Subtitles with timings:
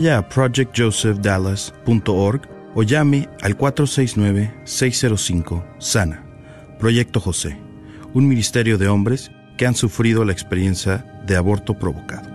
[0.00, 6.24] Vaya a projectjosephdallas.org o llame al 469-605-SANA.
[6.78, 7.58] Proyecto José,
[8.14, 12.30] un ministerio de hombres que han sufrido la experiencia de aborto provocado.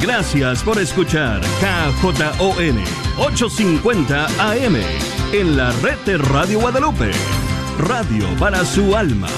[0.00, 2.84] Gracias por escuchar KJON
[3.18, 4.76] 850 AM
[5.32, 7.10] en la red de Radio Guadalupe.
[7.78, 9.28] Radio para su alma.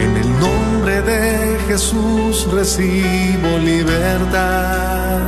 [0.00, 5.20] En el nombre de Jesús recibo libertad.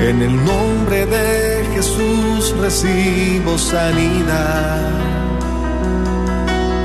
[0.00, 5.15] En el nombre de Jesús recibo sanidad.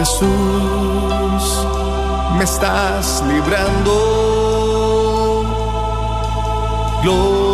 [0.00, 1.66] Jesús,
[2.38, 3.92] me estás librando.
[7.02, 7.49] Gloria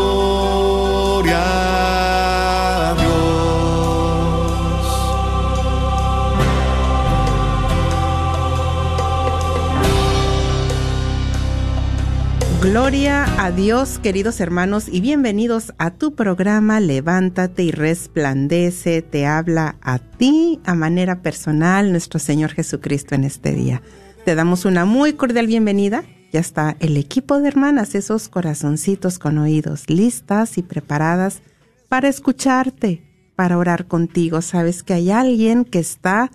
[12.78, 19.00] Gloria a Dios, queridos hermanos, y bienvenidos a tu programa Levántate y resplandece.
[19.00, 23.80] Te habla a ti a manera personal nuestro Señor Jesucristo en este día.
[24.26, 26.04] Te damos una muy cordial bienvenida.
[26.34, 31.40] Ya está el equipo de hermanas, esos corazoncitos con oídos, listas y preparadas
[31.88, 33.02] para escucharte,
[33.36, 34.42] para orar contigo.
[34.42, 36.30] Sabes que hay alguien que está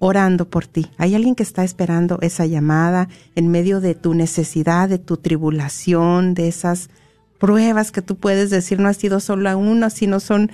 [0.00, 0.90] orando por ti.
[0.98, 6.34] Hay alguien que está esperando esa llamada en medio de tu necesidad, de tu tribulación,
[6.34, 6.88] de esas
[7.38, 10.50] pruebas que tú puedes decir no ha sido solo una, sino son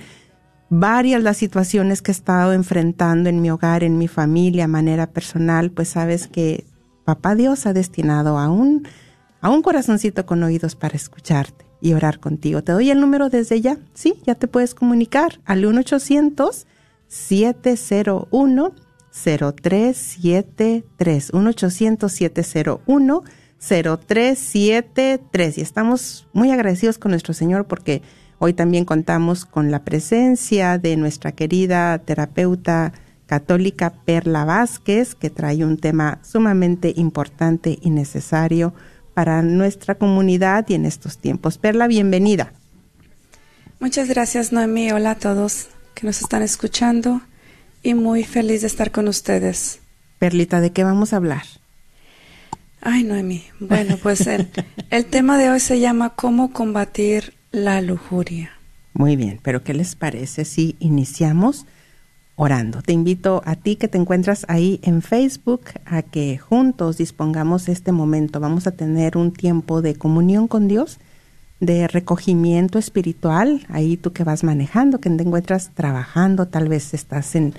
[0.69, 5.07] varias las situaciones que he estado enfrentando en mi hogar, en mi familia, a manera
[5.07, 6.65] personal, pues sabes que
[7.05, 8.85] Papá Dios ha destinado a un,
[9.39, 12.63] a un corazoncito con oídos para escucharte y orar contigo.
[12.63, 13.77] Te doy el número desde ya.
[13.93, 16.67] Sí, ya te puedes comunicar al 1 800
[17.07, 18.86] 701
[19.23, 23.23] 0373 1-800-701
[23.59, 28.01] 0373 y estamos muy agradecidos con nuestro Señor porque
[28.39, 32.93] hoy también contamos con la presencia de nuestra querida terapeuta
[33.25, 38.73] católica Perla Vázquez que trae un tema sumamente importante y necesario
[39.13, 41.57] para nuestra comunidad y en estos tiempos.
[41.57, 42.53] Perla, bienvenida.
[43.79, 44.91] Muchas gracias Noemi.
[44.91, 47.21] Hola a todos que nos están escuchando
[47.83, 49.79] y muy feliz de estar con ustedes.
[50.19, 51.43] Perlita, ¿de qué vamos a hablar?
[52.81, 53.43] Ay, Noemi.
[53.59, 54.49] Bueno, pues el,
[54.89, 58.51] el tema de hoy se llama ¿Cómo combatir la lujuria?
[58.93, 61.65] Muy bien, pero ¿qué les parece si iniciamos
[62.35, 62.81] orando?
[62.81, 67.91] Te invito a ti que te encuentras ahí en Facebook a que juntos dispongamos este
[67.91, 68.39] momento.
[68.39, 70.99] Vamos a tener un tiempo de comunión con Dios,
[71.59, 73.65] de recogimiento espiritual.
[73.69, 77.53] Ahí tú que vas manejando, que te encuentras trabajando, tal vez estás en,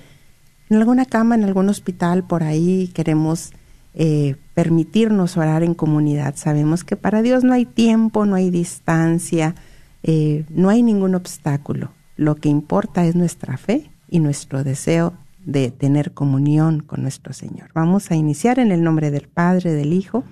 [0.70, 3.52] alguna cama, en algún hospital, por ahí queremos
[3.94, 6.36] eh, permitirnos orar en comunidad.
[6.36, 9.54] Sabemos que para Dios no hay tiempo, no hay distancia,
[10.02, 11.90] eh, no hay ningún obstáculo.
[12.16, 17.70] Lo que importa es nuestra fe y nuestro deseo de tener comunión con nuestro Señor.
[17.72, 20.24] Vamos a iniciar en el nombre del Padre, del Hijo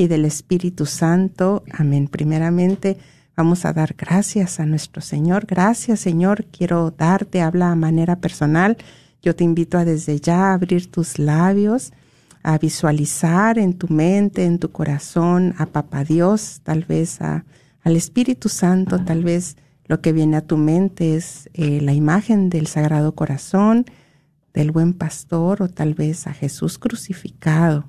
[0.00, 1.62] y del Espíritu Santo.
[1.72, 2.08] Amén.
[2.08, 2.96] Primeramente,
[3.36, 5.44] vamos a dar gracias a nuestro Señor.
[5.46, 6.46] Gracias, Señor.
[6.46, 8.78] Quiero darte, habla a manera personal.
[9.22, 11.92] Yo te invito a desde ya abrir tus labios,
[12.42, 17.44] a visualizar en tu mente, en tu corazón a Papá Dios, tal vez a,
[17.82, 22.48] al Espíritu Santo, tal vez lo que viene a tu mente es eh, la imagen
[22.48, 23.84] del Sagrado Corazón,
[24.54, 27.84] del buen pastor o tal vez a Jesús crucificado.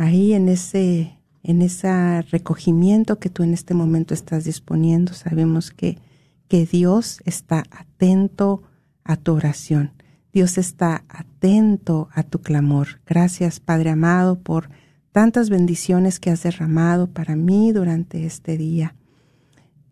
[0.00, 5.98] Ahí en ese, en ese recogimiento que tú en este momento estás disponiendo, sabemos que,
[6.48, 8.62] que Dios está atento
[9.04, 9.92] a tu oración.
[10.32, 13.02] Dios está atento a tu clamor.
[13.04, 14.70] Gracias, Padre amado, por
[15.12, 18.96] tantas bendiciones que has derramado para mí durante este día.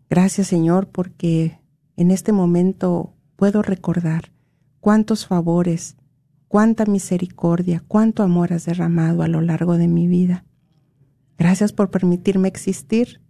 [0.09, 1.59] Gracias, Señor, porque
[1.97, 4.31] en este momento puedo recordar
[4.79, 5.97] cuántos favores,
[6.49, 10.43] cuánta misericordia, cuánto amor has derramado a lo largo de mi vida.
[11.37, 13.21] Gracias por permitirme existir,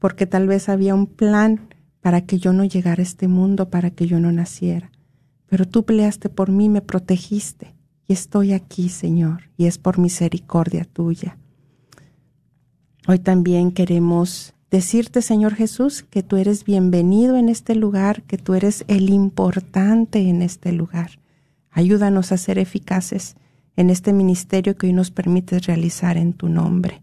[0.00, 1.68] porque tal vez había un plan
[2.00, 4.90] para que yo no llegara a este mundo, para que yo no naciera.
[5.46, 7.76] Pero tú peleaste por mí, me protegiste,
[8.08, 11.38] y estoy aquí, Señor, y es por misericordia tuya.
[13.06, 18.54] Hoy también queremos decirte, Señor Jesús, que tú eres bienvenido en este lugar, que tú
[18.54, 21.21] eres el importante en este lugar.
[21.72, 23.36] Ayúdanos a ser eficaces
[23.76, 27.02] en este ministerio que hoy nos permites realizar en tu nombre.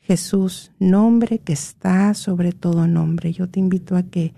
[0.00, 3.32] Jesús, nombre que está sobre todo nombre.
[3.32, 4.32] Yo te invito a que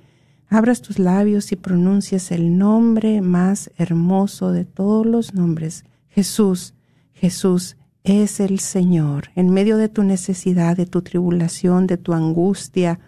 [0.48, 5.84] abras tus labios y pronuncies el nombre más hermoso de todos los nombres.
[6.08, 6.74] Jesús,
[7.12, 9.28] Jesús es el Señor.
[9.36, 12.98] En medio de tu necesidad, de tu tribulación, de tu angustia,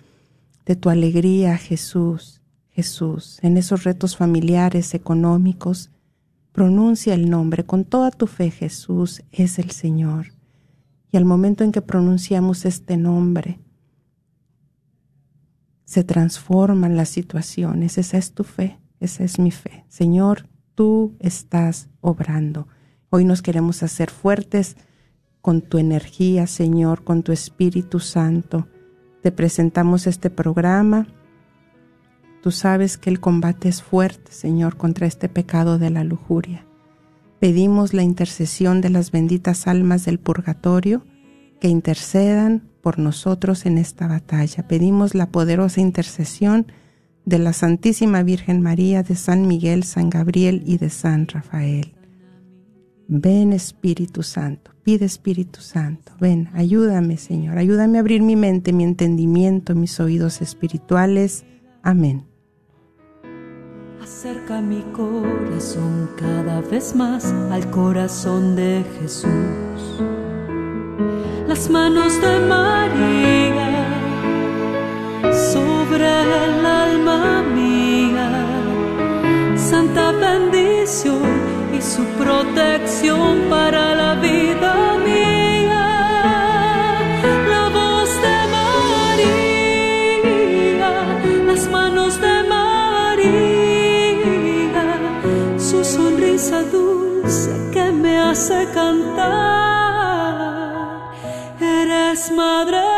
[0.65, 3.41] de tu alegría, Jesús, Jesús.
[3.43, 5.91] En esos retos familiares, económicos,
[6.53, 8.51] pronuncia el nombre con toda tu fe.
[8.51, 10.29] Jesús es el Señor.
[11.11, 13.59] Y al momento en que pronunciamos este nombre,
[15.85, 17.99] se transforman las situaciones.
[17.99, 19.85] Esa es tu fe, esa es mi fe.
[19.89, 22.67] Señor, tú estás obrando.
[23.11, 24.77] Hoy nos queremos hacer fuertes
[25.43, 28.69] con tu energía, Señor, con tu Espíritu Santo.
[29.23, 31.07] Te presentamos este programa.
[32.43, 36.67] Tú sabes que el combate es fuerte, Señor, contra este pecado de la lujuria.
[37.39, 41.05] Pedimos la intercesión de las benditas almas del purgatorio
[41.61, 44.67] que intercedan por nosotros en esta batalla.
[44.67, 46.67] Pedimos la poderosa intercesión
[47.25, 51.95] de la Santísima Virgen María, de San Miguel, San Gabriel y de San Rafael.
[53.07, 58.85] Ven Espíritu Santo, pide Espíritu Santo, ven, ayúdame Señor, ayúdame a abrir mi mente, mi
[58.85, 61.45] entendimiento, mis oídos espirituales.
[61.83, 62.32] Amén.
[64.03, 69.81] Acerca mi corazón cada vez más al corazón de Jesús.
[71.47, 73.87] Las manos de María
[75.53, 76.09] sobre
[76.47, 78.29] el alma mía,
[79.57, 81.23] santa bendición
[81.73, 84.92] y su protección para la vida
[97.23, 99.31] dulce que me hace cantar.
[101.61, 102.92] Eres madre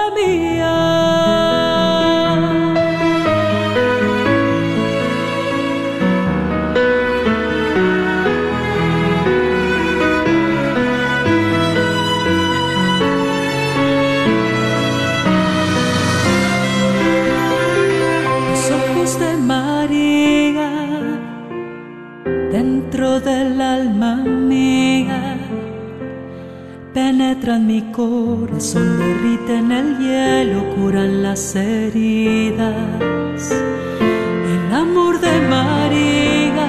[27.53, 33.51] mi corazón, derriten el hielo, curan las heridas.
[33.51, 36.69] El amor de María,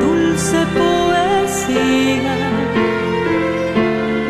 [0.00, 2.36] dulce poesía,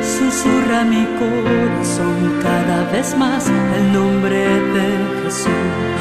[0.01, 3.47] susurra mi corazón cada vez más
[3.77, 5.94] el nombre de Jesús.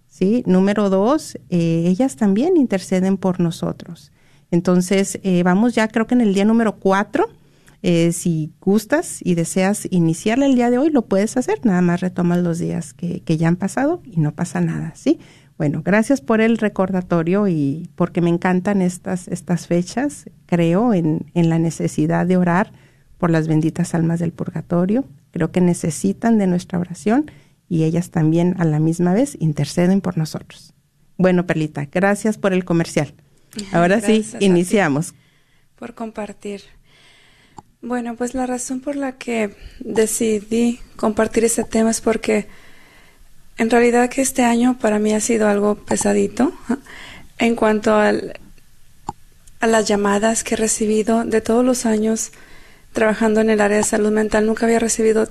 [0.08, 0.44] ¿sí?
[0.46, 4.12] Número dos, eh, ellas también interceden por nosotros.
[4.52, 7.28] Entonces, eh, vamos ya creo que en el día número cuatro.
[7.84, 11.66] Eh, si gustas y deseas iniciarla el día de hoy, lo puedes hacer.
[11.66, 15.20] Nada más retomas los días que, que ya han pasado y no pasa nada, ¿sí?
[15.58, 20.26] Bueno, gracias por el recordatorio y porque me encantan estas, estas fechas.
[20.46, 22.72] Creo en, en la necesidad de orar
[23.22, 25.06] por las benditas almas del purgatorio.
[25.30, 27.30] Creo que necesitan de nuestra oración
[27.70, 30.74] y ellas también a la misma vez interceden por nosotros.
[31.18, 33.14] Bueno, Perlita, gracias por el comercial.
[33.74, 35.14] Ahora sí, iniciamos.
[35.76, 36.64] Por compartir.
[37.84, 42.48] Bueno, pues la razón por la que decidí compartir este tema es porque
[43.60, 46.54] en realidad que este año para mí ha sido algo pesadito
[47.38, 48.40] en cuanto al,
[49.60, 52.32] a las llamadas que he recibido de todos los años
[52.94, 54.46] trabajando en el área de salud mental.
[54.46, 55.28] Nunca había recibido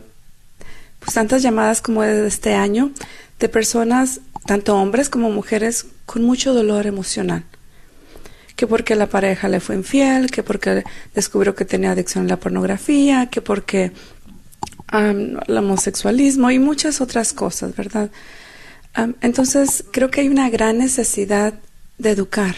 [0.99, 2.93] pues tantas llamadas como de este año
[3.39, 7.45] de personas, tanto hombres como mujeres, con mucho dolor emocional.
[8.55, 12.37] Que porque la pareja le fue infiel, que porque descubrió que tenía adicción a la
[12.37, 13.93] pornografía, que porque
[14.93, 18.11] el homosexualismo y muchas otras cosas, ¿verdad?
[19.21, 21.55] entonces creo que hay una gran necesidad
[21.99, 22.57] de educar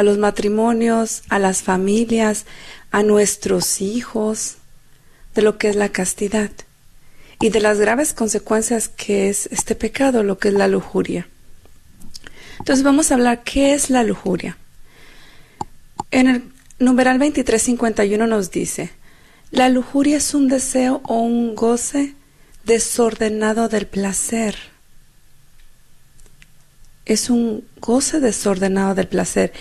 [0.00, 2.46] a los matrimonios, a las familias,
[2.90, 4.56] a nuestros hijos,
[5.34, 6.50] de lo que es la castidad
[7.40, 11.28] y de las graves consecuencias que es este pecado, lo que es la lujuria.
[12.58, 14.58] Entonces vamos a hablar qué es la lujuria.
[16.10, 16.44] En el
[16.78, 18.90] numeral 2351 nos dice,
[19.50, 22.14] la lujuria es un deseo o un goce
[22.64, 24.56] desordenado del placer.
[27.06, 29.52] Es un goce desordenado del placer.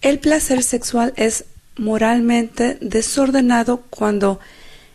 [0.00, 1.44] El placer sexual es
[1.76, 4.40] moralmente desordenado cuando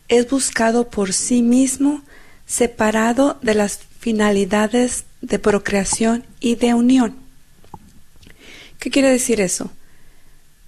[0.08, 2.04] es buscado por sí mismo
[2.46, 7.16] separado de las finalidades de procreación y de unión.
[8.80, 9.72] ¿Qué quiere decir eso?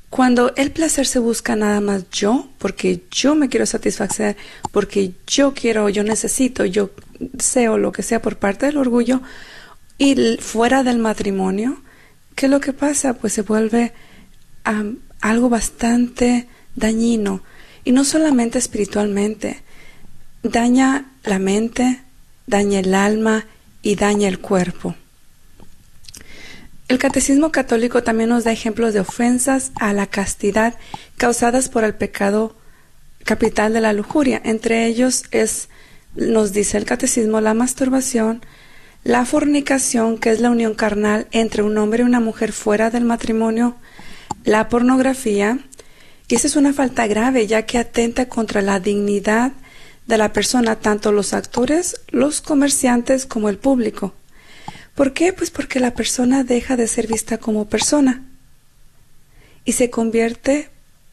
[0.09, 4.37] Cuando el placer se busca nada más yo, porque yo me quiero satisfacer,
[4.71, 9.21] porque yo quiero, yo necesito, yo deseo lo que sea por parte del orgullo,
[9.97, 11.81] y fuera del matrimonio,
[12.35, 13.15] ¿qué es lo que pasa?
[13.15, 13.91] Pues se vuelve
[15.21, 17.41] algo bastante dañino,
[17.83, 19.61] y no solamente espiritualmente,
[20.43, 22.01] daña la mente,
[22.47, 23.45] daña el alma
[23.81, 24.95] y daña el cuerpo.
[26.87, 30.75] El catecismo católico también nos da ejemplos de ofensas a la castidad
[31.17, 32.55] causadas por el pecado
[33.23, 34.39] capital de la lujuria.
[34.43, 35.69] Entre ellos es,
[36.15, 38.41] nos dice el catecismo, la masturbación,
[39.03, 43.03] la fornicación, que es la unión carnal entre un hombre y una mujer fuera del
[43.03, 43.75] matrimonio,
[44.45, 45.59] la pornografía,
[46.27, 49.51] y esa es una falta grave ya que atenta contra la dignidad
[50.07, 54.13] de la persona, tanto los actores, los comerciantes como el público.
[54.93, 55.33] ¿Por qué?
[55.33, 58.23] Pues porque la persona deja de ser vista como persona
[59.65, 60.69] y se convierte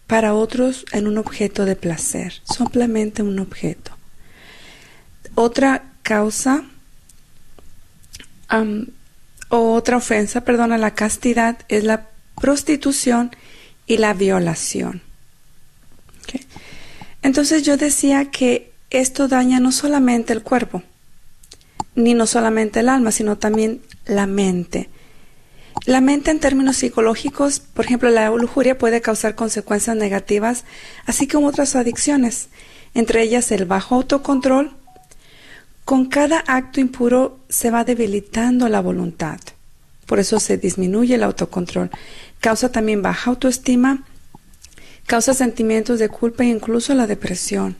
[0.06, 3.92] para otros en un objeto de placer, simplemente un objeto.
[5.34, 6.64] Otra causa
[9.48, 13.30] o otra ofensa, perdón, a la castidad es la prostitución
[13.86, 15.02] y la violación.
[17.22, 20.82] Entonces yo decía que esto daña no solamente el cuerpo,
[21.94, 24.90] ni no solamente el alma, sino también la mente.
[25.86, 30.64] La mente en términos psicológicos, por ejemplo, la lujuria puede causar consecuencias negativas,
[31.06, 32.48] así como otras adicciones,
[32.94, 34.72] entre ellas el bajo autocontrol.
[35.84, 39.40] Con cada acto impuro se va debilitando la voluntad,
[40.06, 41.90] por eso se disminuye el autocontrol.
[42.40, 44.04] Causa también baja autoestima,
[45.06, 47.76] causa sentimientos de culpa e incluso la depresión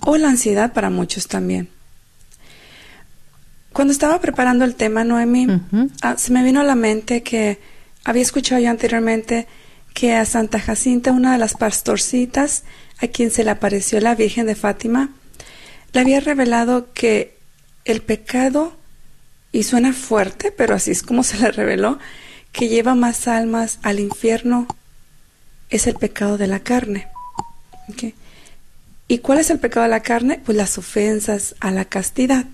[0.00, 1.68] o la ansiedad para muchos también.
[3.72, 5.46] Cuando estaba preparando el tema, Noemi,
[6.02, 7.60] ah, se me vino a la mente que
[8.04, 9.46] había escuchado yo anteriormente
[9.94, 12.64] que a Santa Jacinta, una de las pastorcitas,
[13.00, 15.10] a quien se le apareció la Virgen de Fátima,
[15.92, 17.38] le había revelado que
[17.84, 18.76] el pecado,
[19.52, 21.98] y suena fuerte, pero así es como se le reveló,
[22.52, 24.66] que lleva más almas al infierno
[25.70, 27.08] es el pecado de la carne.
[29.08, 30.40] ¿Y cuál es el pecado de la carne?
[30.44, 32.46] Pues las ofensas a la castidad.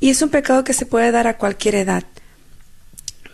[0.00, 2.04] Y es un pecado que se puede dar a cualquier edad.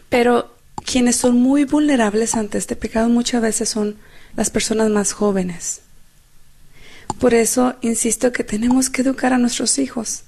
[0.09, 0.55] Pero
[0.85, 3.97] quienes son muy vulnerables ante este pecado muchas veces son
[4.35, 5.81] las personas más jóvenes.
[7.19, 10.25] Por eso insisto que tenemos que educar a nuestros hijos.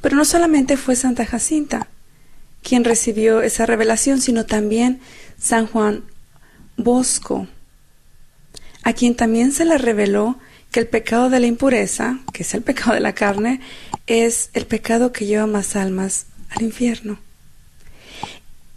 [0.00, 1.88] Pero no solamente fue Santa Jacinta
[2.62, 5.00] quien recibió esa revelación, sino también
[5.38, 6.04] San Juan
[6.76, 7.48] Bosco,
[8.84, 10.38] a quien también se le reveló
[10.70, 13.60] que el pecado de la impureza, que es el pecado de la carne,
[14.06, 17.18] es el pecado que lleva más almas al infierno.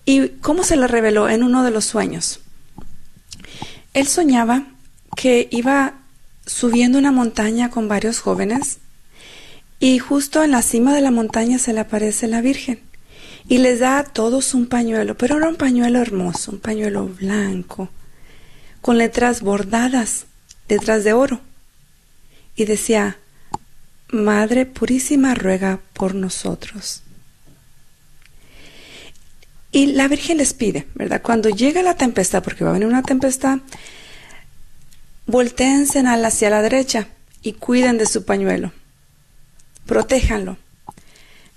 [0.04, 1.30] ¿Y cómo se le reveló?
[1.30, 2.42] En uno de los sueños.
[3.94, 4.68] Él soñaba
[5.15, 5.96] que iba
[6.46, 8.80] subiendo una montaña con varios jóvenes
[9.79, 12.79] y justo en la cima de la montaña se le aparece la Virgen
[13.48, 17.89] y les da a todos un pañuelo, pero era un pañuelo hermoso, un pañuelo blanco,
[18.82, 20.25] con letras bordadas,
[20.67, 21.41] letras de oro.
[22.55, 23.17] Y decía,
[24.10, 27.01] Madre Purísima ruega por nosotros.
[29.72, 31.22] Y la Virgen les pide, ¿verdad?
[31.22, 33.60] Cuando llega la tempestad, porque va a venir una tempestad,
[35.27, 37.10] volteense hacia la derecha
[37.41, 38.72] y cuiden de su pañuelo.
[39.86, 40.58] Protéjanlo.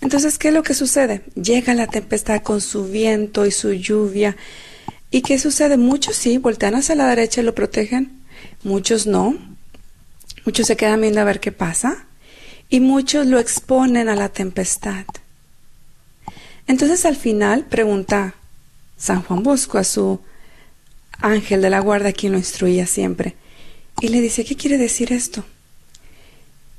[0.00, 1.22] Entonces, ¿qué es lo que sucede?
[1.34, 4.36] Llega la tempestad con su viento y su lluvia.
[5.10, 5.76] ¿Y qué sucede?
[5.76, 8.22] Muchos sí, voltean hacia la derecha y lo protegen.
[8.62, 9.36] Muchos no.
[10.44, 12.06] Muchos se quedan viendo a ver qué pasa.
[12.68, 15.04] Y muchos lo exponen a la tempestad.
[16.66, 18.34] Entonces al final pregunta
[18.98, 20.20] San Juan Bosco a su
[21.20, 23.34] ángel de la guarda, quien lo instruía siempre,
[24.00, 25.44] y le dice, ¿qué quiere decir esto?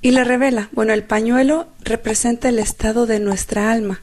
[0.01, 4.01] Y le revela, bueno, el pañuelo representa el estado de nuestra alma.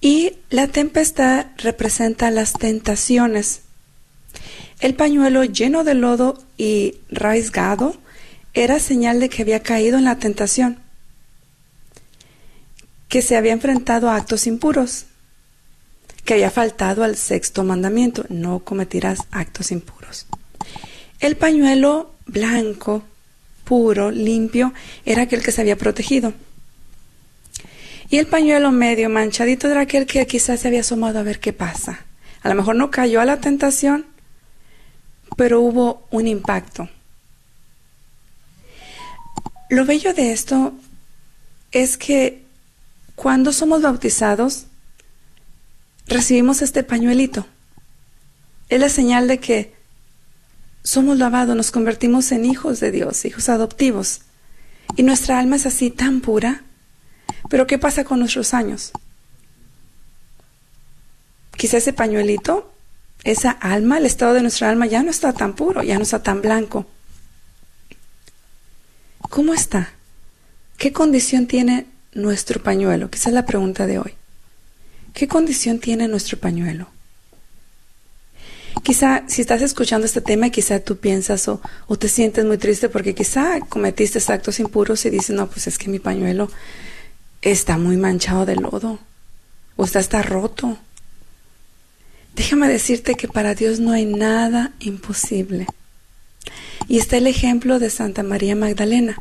[0.00, 3.62] Y la tempestad representa las tentaciones.
[4.80, 7.96] El pañuelo lleno de lodo y raizgado
[8.54, 10.82] era señal de que había caído en la tentación
[13.12, 15.04] que se había enfrentado a actos impuros,
[16.24, 20.26] que había faltado al sexto mandamiento, no cometerás actos impuros.
[21.20, 23.02] El pañuelo blanco,
[23.72, 24.74] puro, limpio,
[25.06, 26.34] era aquel que se había protegido.
[28.10, 31.54] Y el pañuelo medio manchadito era aquel que quizás se había asomado a ver qué
[31.54, 32.04] pasa.
[32.42, 34.04] A lo mejor no cayó a la tentación,
[35.38, 36.90] pero hubo un impacto.
[39.70, 40.74] Lo bello de esto
[41.70, 42.42] es que
[43.14, 44.66] cuando somos bautizados,
[46.08, 47.46] recibimos este pañuelito.
[48.68, 49.72] Es la señal de que
[50.82, 54.22] somos lavados, nos convertimos en hijos de Dios, hijos adoptivos.
[54.96, 56.62] Y nuestra alma es así tan pura.
[57.48, 58.92] Pero ¿qué pasa con nuestros años?
[61.56, 62.72] Quizá ese pañuelito,
[63.24, 66.22] esa alma, el estado de nuestra alma ya no está tan puro, ya no está
[66.22, 66.86] tan blanco.
[69.30, 69.92] ¿Cómo está?
[70.76, 73.08] ¿Qué condición tiene nuestro pañuelo?
[73.12, 74.14] Esa es la pregunta de hoy.
[75.14, 76.88] ¿Qué condición tiene nuestro pañuelo?
[78.82, 82.88] Quizá si estás escuchando este tema, quizá tú piensas o, o, te sientes muy triste
[82.88, 86.50] porque quizá cometiste actos impuros y dices, no, pues es que mi pañuelo
[87.42, 88.98] está muy manchado de lodo
[89.76, 90.78] o está, está roto.
[92.34, 95.66] Déjame decirte que para Dios no hay nada imposible.
[96.88, 99.16] Y está el ejemplo de Santa María Magdalena.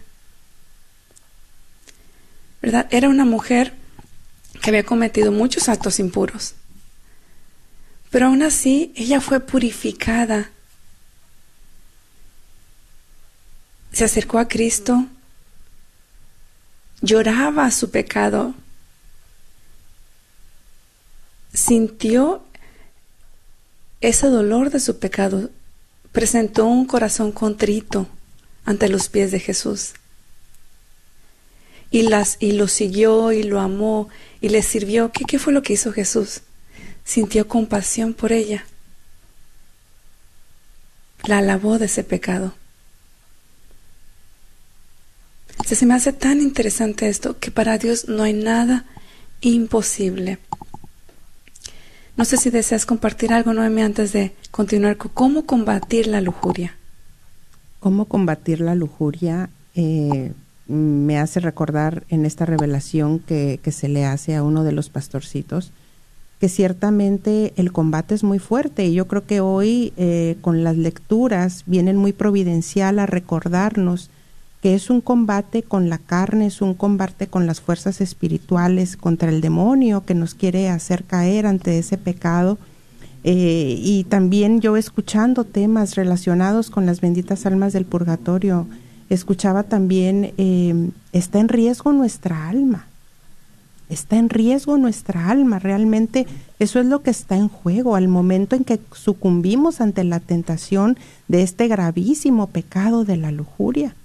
[2.62, 2.88] ¿verdad?
[2.92, 3.74] Era una mujer
[4.62, 6.54] que había cometido muchos actos impuros.
[8.12, 10.52] Pero aún así, ella fue purificada.
[13.94, 15.06] Se acercó a Cristo,
[17.02, 18.54] lloraba su pecado,
[21.54, 22.44] sintió
[24.02, 25.50] ese dolor de su pecado,
[26.12, 28.08] presentó un corazón contrito
[28.66, 29.94] ante los pies de Jesús
[31.92, 35.12] y, las, y lo siguió y lo amó y le sirvió.
[35.12, 36.42] ¿Qué, ¿Qué fue lo que hizo Jesús?
[37.04, 38.66] Sintió compasión por ella.
[41.24, 42.54] La alabó de ese pecado.
[45.66, 48.86] Se, me hace tan interesante esto que para Dios no hay nada
[49.42, 50.40] imposible.
[52.18, 56.76] No sé si deseas compartir algo, Noemi, antes de continuar con cómo combatir la lujuria.
[57.80, 59.50] ¿Cómo combatir la lujuria?
[59.76, 60.34] Eh,
[60.68, 65.72] me hace recordar en esta revelación que, se le hace a uno de los pastorcitos,
[66.42, 70.76] que ciertamente el combate es muy fuerte y yo creo que hoy eh, con las
[70.76, 74.10] lecturas vienen muy providencial a recordarnos
[74.60, 79.30] que es un combate con la carne, es un combate con las fuerzas espirituales, contra
[79.30, 82.58] el demonio que nos quiere hacer caer ante ese pecado.
[83.24, 88.66] Eh, y también yo escuchando temas relacionados con las benditas almas del purgatorio,
[89.10, 92.88] escuchaba también, eh, está en riesgo nuestra alma,
[93.92, 96.26] está en riesgo nuestra alma, realmente
[96.60, 100.98] eso es lo que está en juego al momento en que sucumbimos ante la tentación
[101.28, 103.96] de este gravísimo pecado de la lujuria.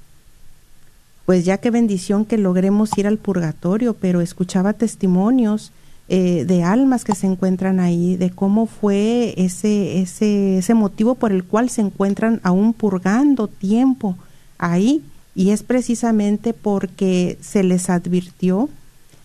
[1.24, 5.72] Pues ya qué bendición que logremos ir al purgatorio, pero escuchaba testimonios
[6.08, 11.32] eh, de almas que se encuentran ahí, de cómo fue ese, ese, ese motivo por
[11.32, 14.16] el cual se encuentran aún purgando tiempo
[14.56, 15.02] ahí,
[15.34, 18.70] y es precisamente porque se les advirtió,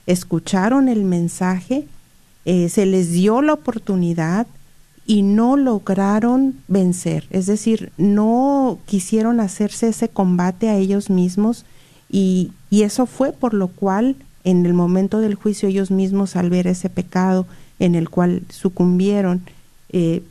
[0.07, 1.87] escucharon el mensaje,
[2.45, 4.47] eh, se les dio la oportunidad
[5.05, 11.65] y no lograron vencer, es decir, no quisieron hacerse ese combate a ellos mismos,
[12.09, 16.49] y, y eso fue por lo cual en el momento del juicio ellos mismos al
[16.49, 17.45] ver ese pecado
[17.79, 19.41] en el cual sucumbieron,
[19.89, 20.23] eh,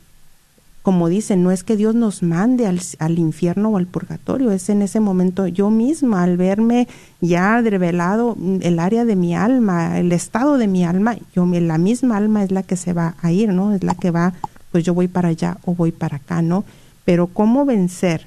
[0.81, 4.67] como dicen, no es que Dios nos mande al, al, infierno o al purgatorio, es
[4.69, 6.87] en ese momento yo misma, al verme
[7.19, 12.17] ya revelado el área de mi alma, el estado de mi alma, yo la misma
[12.17, 13.73] alma es la que se va a ir, ¿no?
[13.73, 14.33] Es la que va,
[14.71, 16.65] pues yo voy para allá o voy para acá, ¿no?
[17.05, 18.25] Pero ¿cómo vencer?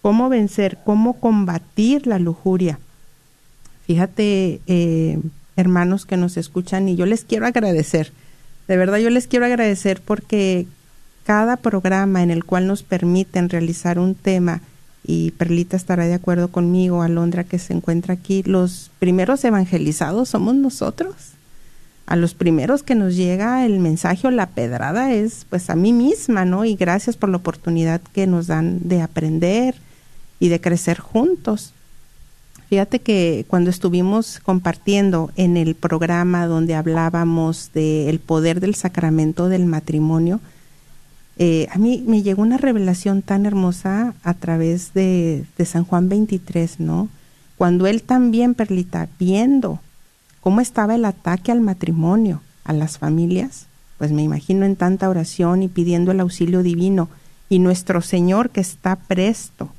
[0.00, 0.78] ¿Cómo vencer?
[0.84, 2.78] ¿Cómo combatir la lujuria?
[3.88, 5.18] Fíjate, eh,
[5.56, 8.12] hermanos que nos escuchan, y yo les quiero agradecer,
[8.68, 10.66] de verdad yo les quiero agradecer porque
[11.26, 14.60] cada programa en el cual nos permiten realizar un tema,
[15.04, 20.54] y Perlita estará de acuerdo conmigo, Alondra que se encuentra aquí, los primeros evangelizados somos
[20.54, 21.14] nosotros.
[22.06, 25.92] A los primeros que nos llega el mensaje o la pedrada es pues a mí
[25.92, 26.64] misma, ¿no?
[26.64, 29.74] Y gracias por la oportunidad que nos dan de aprender
[30.38, 31.72] y de crecer juntos.
[32.68, 39.66] Fíjate que cuando estuvimos compartiendo en el programa donde hablábamos del poder del sacramento del
[39.66, 40.40] matrimonio,
[41.38, 46.08] eh, a mí me llegó una revelación tan hermosa a través de, de San Juan
[46.08, 47.08] 23, ¿no?
[47.56, 49.80] Cuando él también, Perlita, viendo
[50.40, 53.66] cómo estaba el ataque al matrimonio, a las familias,
[53.98, 57.08] pues me imagino en tanta oración y pidiendo el auxilio divino,
[57.48, 59.70] y nuestro Señor que está presto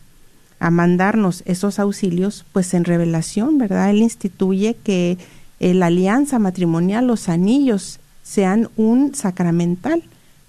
[0.60, 3.90] a mandarnos esos auxilios, pues en revelación, ¿verdad?
[3.90, 5.18] Él instituye que
[5.60, 10.04] eh, la alianza matrimonial, los anillos, sean un sacramental,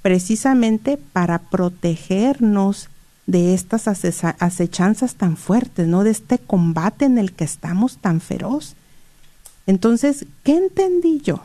[0.08, 2.88] precisamente para protegernos
[3.26, 6.02] de estas acechanzas tan fuertes, ¿no?
[6.02, 8.74] De este combate en el que estamos tan feroz.
[9.66, 11.42] Entonces, ¿qué entendí yo?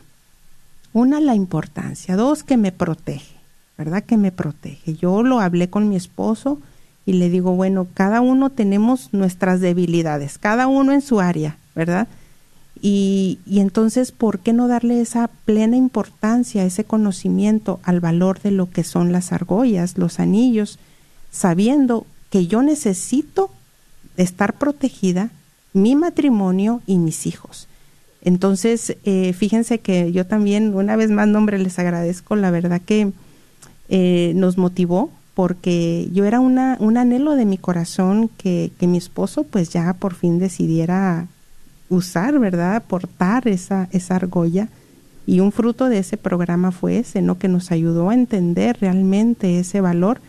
[0.93, 2.15] Una, la importancia.
[2.15, 3.35] Dos, que me protege,
[3.77, 4.01] ¿verdad?
[4.01, 4.95] Que me protege.
[4.95, 6.57] Yo lo hablé con mi esposo,
[7.05, 12.07] y le digo, bueno, cada uno tenemos nuestras debilidades, cada uno en su área, ¿verdad?
[12.81, 18.69] Y, entonces, ¿por qué no darle esa plena importancia, ese conocimiento al valor de lo
[18.69, 20.79] que son las argollas, los anillos,
[21.31, 23.49] sabiendo que yo necesito
[24.17, 25.29] estar protegida,
[25.71, 27.67] mi matrimonio y mis hijos?
[28.21, 33.11] Entonces, eh, fíjense que yo también, una vez más, nombre, les agradezco, la verdad que
[33.89, 38.97] eh, nos motivó porque yo era una, un anhelo de mi corazón que, que mi
[38.97, 41.27] esposo pues ya por fin decidiera
[41.93, 42.83] usar, ¿verdad?
[42.87, 44.69] Portar esa, esa argolla.
[45.25, 47.37] Y un fruto de ese programa fue ese, ¿no?
[47.37, 50.19] Que nos ayudó a entender realmente ese valor.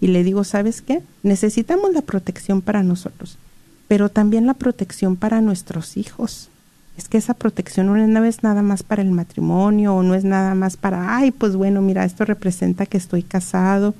[0.00, 1.02] Y le digo, ¿sabes qué?
[1.22, 3.38] Necesitamos la protección para nosotros,
[3.86, 6.48] pero también la protección para nuestros hijos.
[6.96, 10.54] Es que esa protección no es nada más para el matrimonio o no es nada
[10.54, 13.94] más para, ay, pues bueno, mira, esto representa que estoy casado,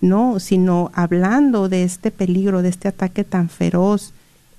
[0.00, 4.12] no, sino hablando de este peligro, de este ataque tan feroz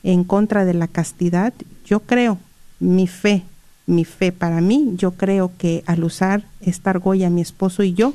[0.04, 1.54] en contra de la castidad,
[1.88, 2.38] yo creo,
[2.80, 3.44] mi fe,
[3.86, 8.14] mi fe para mí, yo creo que al usar esta argolla, mi esposo y yo,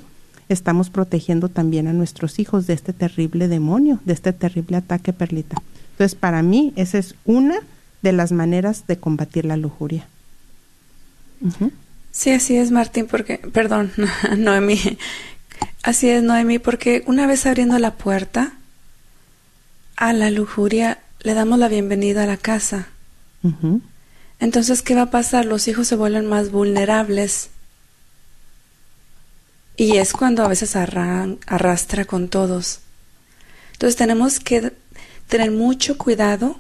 [0.49, 5.57] estamos protegiendo también a nuestros hijos de este terrible demonio, de este terrible ataque perlita.
[5.93, 7.57] Entonces, para mí, esa es una
[8.03, 10.07] de las maneras de combatir la lujuria.
[12.11, 13.91] Sí, así es, Martín, porque, perdón,
[14.37, 14.79] Noemí,
[15.83, 18.53] Así es, Noemi, porque una vez abriendo la puerta
[19.97, 22.89] a la lujuria, le damos la bienvenida a la casa.
[24.39, 25.45] Entonces, ¿qué va a pasar?
[25.45, 27.51] Los hijos se vuelven más vulnerables.
[29.77, 32.81] Y es cuando a veces arrastra con todos.
[33.73, 34.73] Entonces tenemos que
[35.29, 36.57] tener mucho cuidado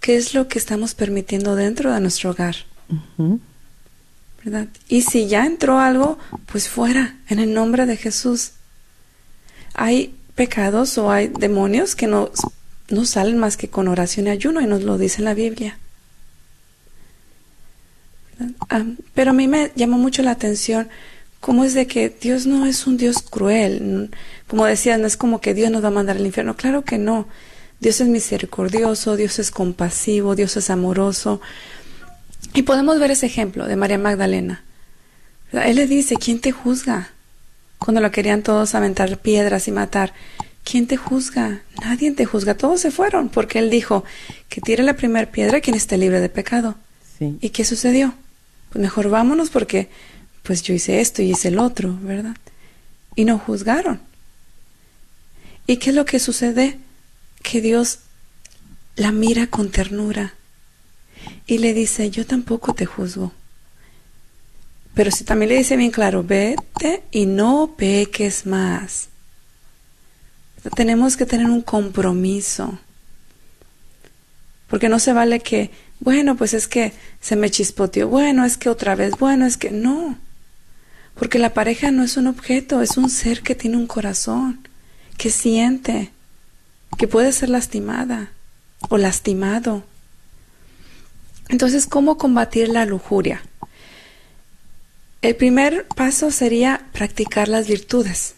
[0.00, 2.56] qué es lo que estamos permitiendo dentro de nuestro hogar.
[4.44, 4.68] ¿verdad?
[4.88, 8.52] Y si ya entró algo, pues fuera, en el nombre de Jesús.
[9.74, 12.30] Hay pecados o hay demonios que no,
[12.90, 15.78] no salen más que con oración y ayuno, y nos lo dice la Biblia.
[18.68, 20.88] Ah, pero a mí me llamó mucho la atención
[21.40, 24.10] cómo es de que Dios no es un Dios cruel.
[24.46, 26.56] Como decía, no es como que Dios nos va a mandar al infierno.
[26.56, 27.26] Claro que no.
[27.80, 31.40] Dios es misericordioso, Dios es compasivo, Dios es amoroso.
[32.54, 34.62] Y podemos ver ese ejemplo de María Magdalena.
[35.52, 37.10] Él le dice, ¿quién te juzga?
[37.78, 40.12] Cuando lo querían todos aventar piedras y matar.
[40.64, 41.62] ¿Quién te juzga?
[41.80, 42.56] Nadie te juzga.
[42.56, 44.04] Todos se fueron porque él dijo
[44.48, 46.76] que tire la primera piedra quien esté libre de pecado.
[47.18, 48.14] ¿Y qué sucedió?
[48.70, 49.90] Pues mejor vámonos porque
[50.42, 52.36] pues yo hice esto y hice el otro, ¿verdad?
[53.14, 54.00] Y no juzgaron.
[55.66, 56.78] ¿Y qué es lo que sucede?
[57.42, 57.98] Que Dios
[58.96, 60.34] la mira con ternura
[61.46, 63.32] y le dice, yo tampoco te juzgo.
[64.94, 69.09] Pero si también le dice bien claro, vete y no peques más.
[70.74, 72.78] Tenemos que tener un compromiso.
[74.68, 78.68] Porque no se vale que, bueno, pues es que se me chispoteó, bueno, es que
[78.68, 80.18] otra vez, bueno, es que no.
[81.14, 84.66] Porque la pareja no es un objeto, es un ser que tiene un corazón,
[85.16, 86.12] que siente,
[86.98, 88.30] que puede ser lastimada
[88.88, 89.84] o lastimado.
[91.48, 93.42] Entonces, ¿cómo combatir la lujuria?
[95.20, 98.34] El primer paso sería practicar las virtudes.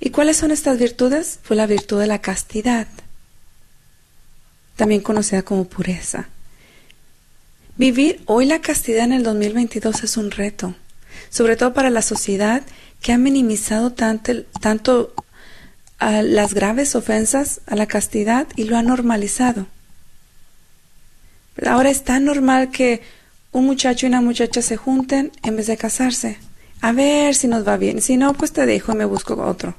[0.00, 1.38] ¿Y cuáles son estas virtudes?
[1.46, 2.88] Pues la virtud de la castidad,
[4.76, 6.28] también conocida como pureza.
[7.76, 10.74] Vivir hoy la castidad en el 2022 es un reto,
[11.28, 12.62] sobre todo para la sociedad
[13.02, 15.14] que ha minimizado tanto, tanto
[16.00, 19.66] las graves ofensas a la castidad y lo ha normalizado.
[21.66, 23.02] Ahora es tan normal que
[23.52, 26.38] un muchacho y una muchacha se junten en vez de casarse.
[26.80, 28.00] A ver si nos va bien.
[28.00, 29.74] Si no, pues te dejo y me busco otro.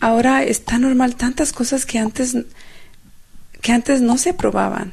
[0.00, 2.36] Ahora es tan normal tantas cosas que antes
[3.60, 4.92] que antes no se aprobaban.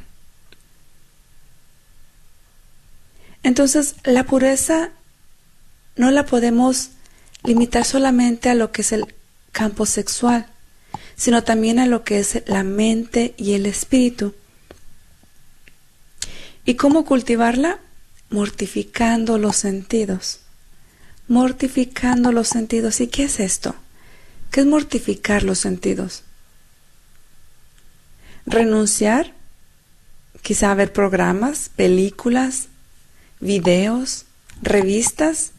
[3.44, 4.92] Entonces, la pureza
[5.98, 6.92] no la podemos
[7.44, 9.14] limitar solamente a lo que es el
[9.52, 10.48] campo sexual
[11.22, 14.34] sino también a lo que es la mente y el espíritu.
[16.66, 17.80] ¿Y cómo cultivarla?
[18.32, 20.40] Mortificando los sentidos.
[21.28, 23.02] Mortificando los sentidos.
[23.02, 23.76] ¿Y qué es esto?
[24.52, 26.24] ¿Qué es mortificar los sentidos?
[28.46, 29.34] Renunciar,
[30.42, 32.68] quizá a ver programas, películas,
[33.40, 34.26] videos,
[34.62, 35.52] revistas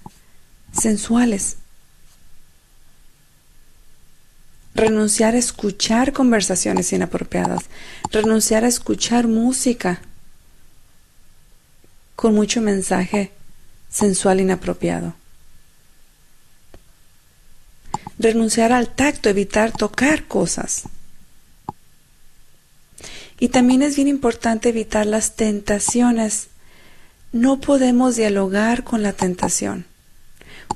[0.72, 1.57] sensuales
[4.74, 7.64] renunciar a escuchar conversaciones inapropiadas,
[8.11, 10.00] renunciar a escuchar música
[12.16, 13.33] con mucho mensaje
[13.88, 15.14] sensual inapropiado.
[18.18, 20.85] Renunciar al tacto, evitar tocar cosas.
[23.38, 26.48] Y también es bien importante evitar las tentaciones.
[27.33, 29.87] No podemos dialogar con la tentación,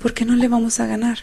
[0.00, 1.18] porque no le vamos a ganar.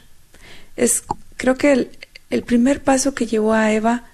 [0.78, 1.04] Es,
[1.36, 1.92] creo que el,
[2.30, 4.06] el primer paso que llevó a Eva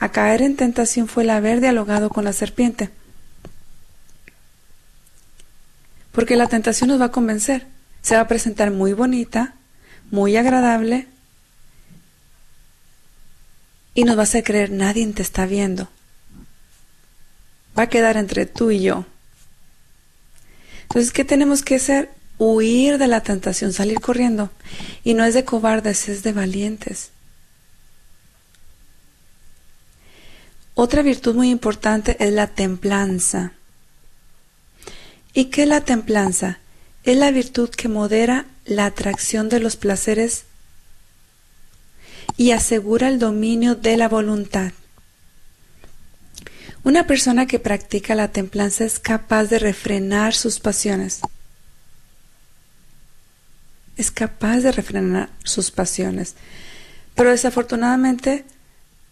[0.00, 2.90] a caer en tentación fue el haber dialogado con la serpiente.
[6.12, 7.66] Porque la tentación nos va a convencer.
[8.02, 9.54] Se va a presentar muy bonita,
[10.10, 11.06] muy agradable,
[13.98, 15.88] y nos va a creer nadie te está viendo.
[17.76, 19.04] Va a quedar entre tú y yo.
[20.82, 22.08] Entonces, ¿qué tenemos que hacer?
[22.38, 24.52] Huir de la tentación, salir corriendo.
[25.02, 27.10] Y no es de cobardes, es de valientes.
[30.74, 33.54] Otra virtud muy importante es la templanza.
[35.34, 36.60] ¿Y qué es la templanza?
[37.02, 40.44] Es la virtud que modera la atracción de los placeres
[42.38, 44.72] y asegura el dominio de la voluntad.
[46.84, 51.20] Una persona que practica la templanza es capaz de refrenar sus pasiones.
[53.96, 56.36] Es capaz de refrenar sus pasiones.
[57.16, 58.44] Pero desafortunadamente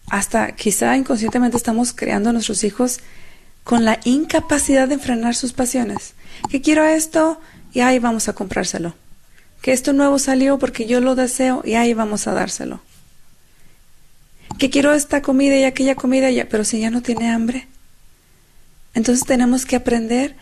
[0.09, 3.01] hasta quizá inconscientemente estamos creando a nuestros hijos
[3.65, 6.13] con la incapacidad de enfrenar sus pasiones.
[6.49, 7.41] Que quiero esto
[7.73, 8.95] y ahí vamos a comprárselo.
[9.61, 12.86] Que esto nuevo salió porque yo lo deseo y ahí vamos a dárselo.
[14.57, 17.67] Que quiero esta comida y aquella comida, ya, pero si ya no tiene hambre.
[18.93, 20.35] Entonces tenemos que aprender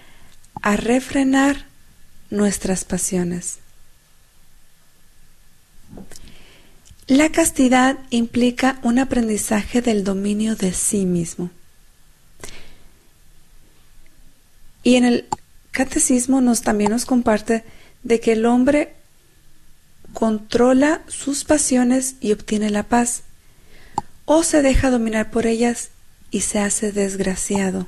[0.62, 1.66] a refrenar
[2.30, 3.60] nuestras pasiones.
[7.08, 11.52] La castidad implica un aprendizaje del dominio de sí mismo.
[14.82, 15.26] Y en el
[15.72, 17.64] catecismo nos también nos comparte
[18.04, 18.96] de que el hombre
[20.14, 23.24] controla sus pasiones y obtiene la paz,
[24.26, 25.90] o se deja dominar por ellas
[26.32, 27.88] y se hace desgraciado.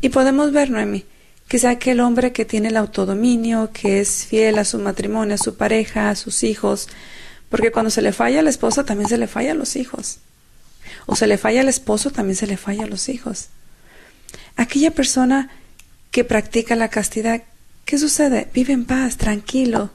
[0.00, 1.04] Y podemos ver, Noemi,
[1.48, 5.56] quizá aquel hombre que tiene el autodominio, que es fiel a su matrimonio, a su
[5.56, 6.88] pareja, a sus hijos,
[7.48, 10.18] porque cuando se le falla a la esposa también se le falla a los hijos.
[11.06, 13.48] O se le falla al esposo, también se le falla a los hijos.
[14.56, 15.50] Aquella persona
[16.10, 17.42] que practica la castidad,
[17.84, 18.48] ¿qué sucede?
[18.52, 19.90] Vive en paz, tranquilo.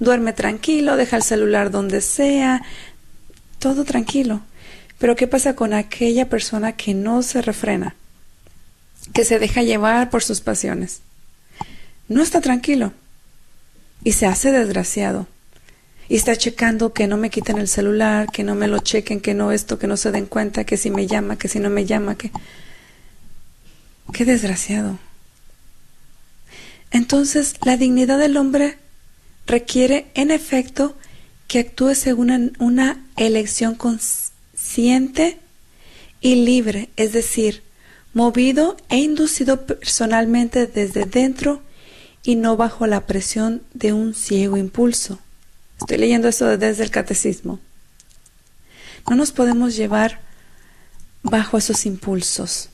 [0.00, 2.62] Duerme tranquilo, deja el celular donde sea,
[3.58, 4.42] todo tranquilo.
[4.98, 7.94] Pero ¿qué pasa con aquella persona que no se refrena?
[9.12, 11.00] Que se deja llevar por sus pasiones.
[12.08, 12.92] No está tranquilo
[14.02, 15.26] y se hace desgraciado.
[16.08, 19.34] Y está checando que no me quiten el celular, que no me lo chequen, que
[19.34, 21.84] no esto, que no se den cuenta, que si me llama, que si no me
[21.84, 22.30] llama, que...
[24.14, 24.98] Qué desgraciado.
[26.90, 28.78] Entonces, la dignidad del hombre
[29.46, 30.96] requiere, en efecto,
[31.48, 35.38] que actúe según una elección consciente
[36.20, 37.62] y libre, es decir,
[38.12, 41.62] movido e inducido personalmente desde dentro
[42.22, 45.18] y no bajo la presión de un ciego impulso.
[45.80, 47.60] Estoy leyendo esto desde el catecismo.
[49.08, 50.20] No nos podemos llevar
[51.22, 52.68] bajo esos impulsos.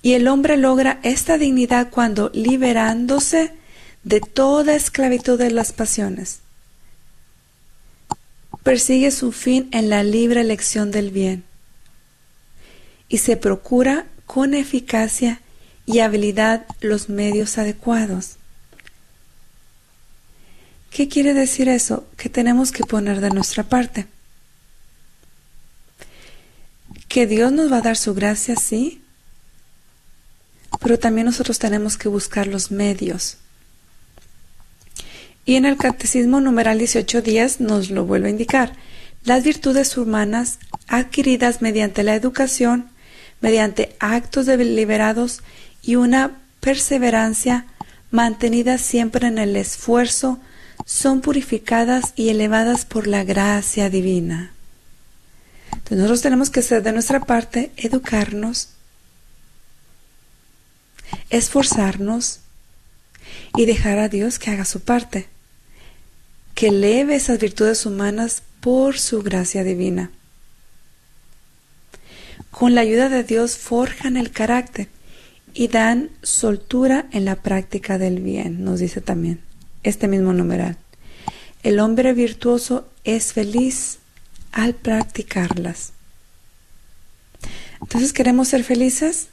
[0.00, 3.52] Y el hombre logra esta dignidad cuando, liberándose
[4.02, 6.40] de toda esclavitud de las pasiones,
[8.62, 11.44] persigue su fin en la libre elección del bien
[13.08, 15.40] y se procura con eficacia
[15.86, 18.36] y habilidad los medios adecuados.
[20.90, 22.06] ¿Qué quiere decir eso?
[22.16, 24.06] Que tenemos que poner de nuestra parte.
[27.08, 29.02] Que Dios nos va a dar su gracia, sí,
[30.80, 33.36] pero también nosotros tenemos que buscar los medios.
[35.50, 38.76] Y en el Catecismo numeral 18 días nos lo vuelve a indicar.
[39.24, 42.88] Las virtudes humanas adquiridas mediante la educación,
[43.40, 45.42] mediante actos deliberados
[45.82, 47.66] y una perseverancia
[48.12, 50.38] mantenida siempre en el esfuerzo,
[50.86, 54.52] son purificadas y elevadas por la gracia divina.
[55.72, 58.68] Entonces nosotros tenemos que ser de nuestra parte, educarnos,
[61.28, 62.38] esforzarnos
[63.56, 65.28] y dejar a Dios que haga su parte,
[66.60, 70.10] que eleve esas virtudes humanas por su gracia divina.
[72.50, 74.88] Con la ayuda de Dios forjan el carácter
[75.54, 79.40] y dan soltura en la práctica del bien, nos dice también
[79.84, 80.76] este mismo numeral.
[81.62, 84.00] El hombre virtuoso es feliz
[84.52, 85.94] al practicarlas.
[87.80, 89.28] Entonces, ¿queremos ser felices?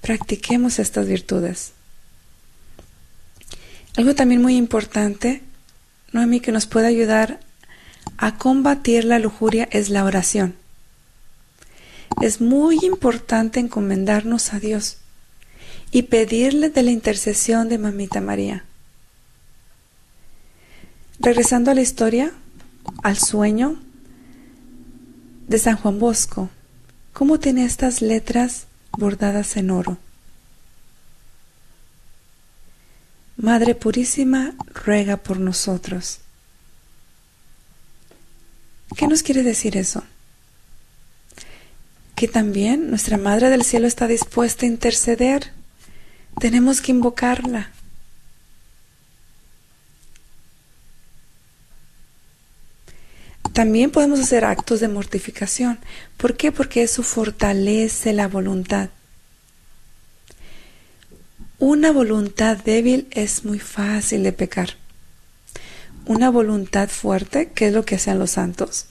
[0.00, 1.70] Practiquemos estas virtudes.
[3.96, 5.40] Algo también muy importante,
[6.12, 7.40] Noemi, que nos puede ayudar
[8.18, 10.54] a combatir la lujuria es la oración.
[12.20, 14.98] Es muy importante encomendarnos a Dios
[15.90, 18.64] y pedirle de la intercesión de Mamita María.
[21.18, 22.32] Regresando a la historia,
[23.02, 23.80] al sueño
[25.48, 26.50] de San Juan Bosco,
[27.12, 28.66] ¿cómo tiene estas letras
[28.98, 29.98] bordadas en oro?
[33.42, 36.20] Madre Purísima, ruega por nosotros.
[38.96, 40.04] ¿Qué nos quiere decir eso?
[42.14, 45.50] Que también nuestra Madre del Cielo está dispuesta a interceder.
[46.38, 47.72] Tenemos que invocarla.
[53.52, 55.80] También podemos hacer actos de mortificación.
[56.16, 56.52] ¿Por qué?
[56.52, 58.90] Porque eso fortalece la voluntad.
[61.64, 64.70] Una voluntad débil es muy fácil de pecar.
[66.06, 68.86] Una voluntad fuerte, ¿qué es lo que hacían los santos?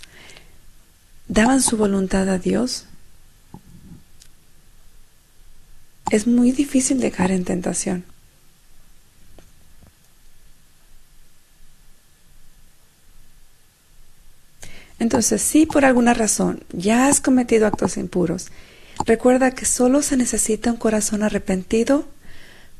[1.28, 2.86] Daban su voluntad a Dios.
[6.12, 8.06] Es muy difícil de caer en tentación.
[14.98, 18.48] Entonces, si por alguna razón ya has cometido actos impuros,
[19.06, 22.08] recuerda que solo se necesita un corazón arrepentido,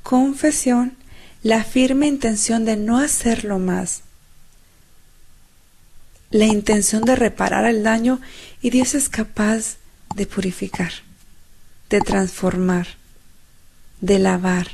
[0.04, 0.98] confesión,
[1.44, 4.02] la firme intención de no hacerlo más,
[6.30, 8.22] la intención de reparar el daño
[8.62, 9.78] y Dios es capaz
[10.16, 10.92] de purificar,
[11.90, 12.88] de transformar,
[14.00, 14.72] de lavar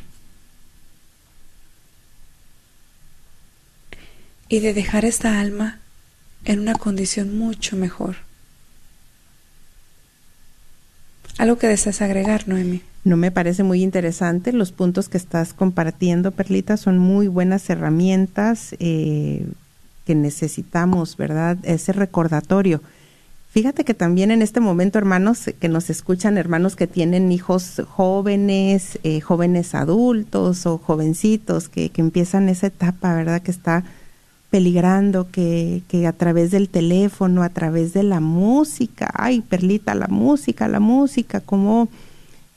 [4.49, 5.80] y de dejar esta alma
[6.45, 8.26] en una condición mucho mejor.
[11.38, 12.82] ¿Algo que deseas agregar, Noemi?
[13.04, 14.52] No me parece muy interesante.
[14.52, 19.46] Los puntos que estás compartiendo, Perlita, son muy buenas herramientas eh,
[20.06, 21.58] que necesitamos, ¿verdad?
[21.64, 22.82] Ese recordatorio.
[23.52, 29.00] Fíjate que también en este momento, hermanos que nos escuchan, hermanos que tienen hijos jóvenes,
[29.04, 33.42] eh, jóvenes adultos o jovencitos que, que empiezan esa etapa, ¿verdad?
[33.42, 33.84] Que está
[34.50, 40.08] peligrando, que, que a través del teléfono, a través de la música, ay, Perlita, la
[40.08, 41.89] música, la música, como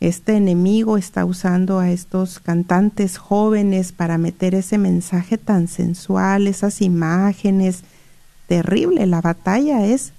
[0.01, 6.80] este enemigo está usando a estos cantantes jóvenes para meter ese mensaje tan sensual, esas
[6.80, 7.82] imágenes.
[8.47, 10.12] Terrible, la batalla es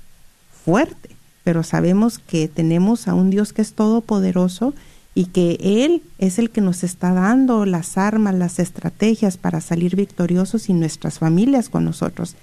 [0.64, 1.10] fuerte,
[1.44, 4.76] pero sabemos que tenemos a un Dios que es todopoderoso
[5.14, 9.96] y que Él es el que nos está dando las armas, las estrategias para salir
[9.96, 12.36] victoriosos y nuestras familias con nosotros.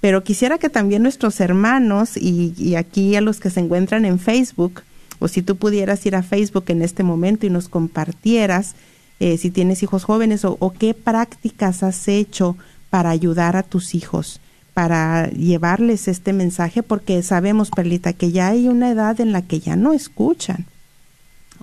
[0.00, 4.18] Pero quisiera que también nuestros hermanos y, y aquí a los que se encuentran en
[4.18, 4.82] Facebook,
[5.18, 8.74] o si tú pudieras ir a Facebook en este momento y nos compartieras
[9.20, 12.56] eh, si tienes hijos jóvenes o, qué prácticas has hecho
[12.90, 14.40] para ayudar a tus hijos,
[14.74, 19.60] para llevarles este mensaje, porque sabemos, Perlita, que ya hay una edad en la que
[19.60, 20.66] ya no escuchan,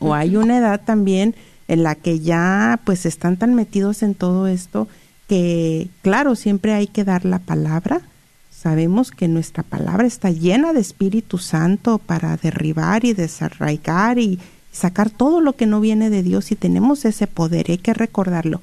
[0.02, 1.36] o hay una edad también
[1.70, 4.90] en la que ya pues están tan metidos en todo esto
[5.30, 8.02] que, claro, siempre hay que dar la palabra,
[8.62, 14.38] Sabemos que nuestra palabra está llena de Espíritu Santo para derribar y desarraigar y
[14.72, 18.62] sacar todo lo que no viene de Dios y tenemos ese poder, hay que recordarlo.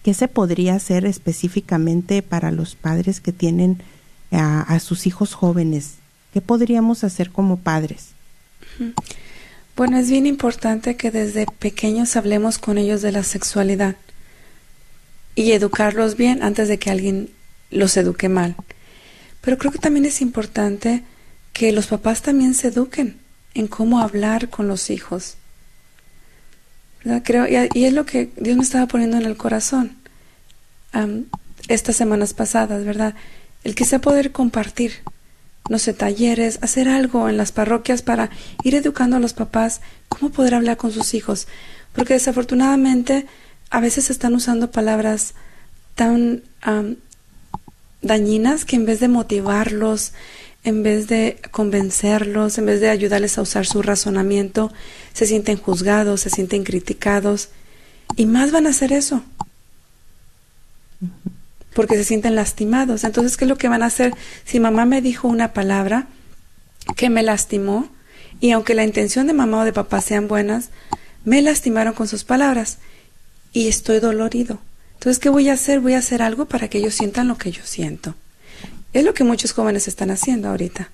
[0.05, 3.79] ¿Qué se podría hacer específicamente para los padres que tienen
[4.31, 5.95] a, a sus hijos jóvenes?
[6.35, 8.09] ¿Qué podríamos hacer como padres?
[9.77, 13.95] Bueno, es bien importante que desde pequeños hablemos con ellos de la sexualidad
[15.37, 17.31] y educarlos bien antes de que alguien
[17.71, 18.57] los eduque mal.
[19.43, 21.05] Pero creo que también es importante
[21.53, 23.17] que los papás también se eduquen
[23.55, 25.37] en cómo hablar con los hijos.
[27.23, 29.97] Creo, y, es lo que Dios me estaba poniendo en el corazón
[31.69, 33.15] estas semanas pasadas, ¿verdad?
[33.63, 34.95] El sea poder compartir,
[35.69, 38.31] no sé, talleres, hacer algo en las parroquias para
[38.63, 41.49] ir educando a los papás cómo poder hablar con sus hijos.
[41.93, 43.27] Porque desafortunadamente
[43.71, 45.35] a veces están usando palabras
[45.95, 46.43] tan
[48.03, 50.13] dañinas que en vez de motivarlos,
[50.65, 54.73] en vez de convencerlos, en vez de ayudarles a usar su razonamiento,
[55.13, 57.49] se sienten juzgados, se sienten criticados
[58.17, 59.23] y más van a hacer eso
[61.75, 63.05] porque se sienten lastimados.
[63.05, 64.15] Entonces, ¿qué es lo que van a hacer?
[64.45, 66.07] Si mamá me dijo una palabra
[66.97, 67.89] que me lastimó,
[68.41, 70.71] y aunque la intención de mamá o de papá sean buenas,
[71.25, 72.79] me lastimaron con sus palabras
[73.53, 74.59] y estoy dolorido.
[74.95, 75.81] Entonces, ¿qué voy a hacer?
[75.81, 78.15] Voy a hacer algo para que ellos sientan lo que yo siento.
[78.93, 80.91] Es lo que muchos jóvenes están haciendo ahorita.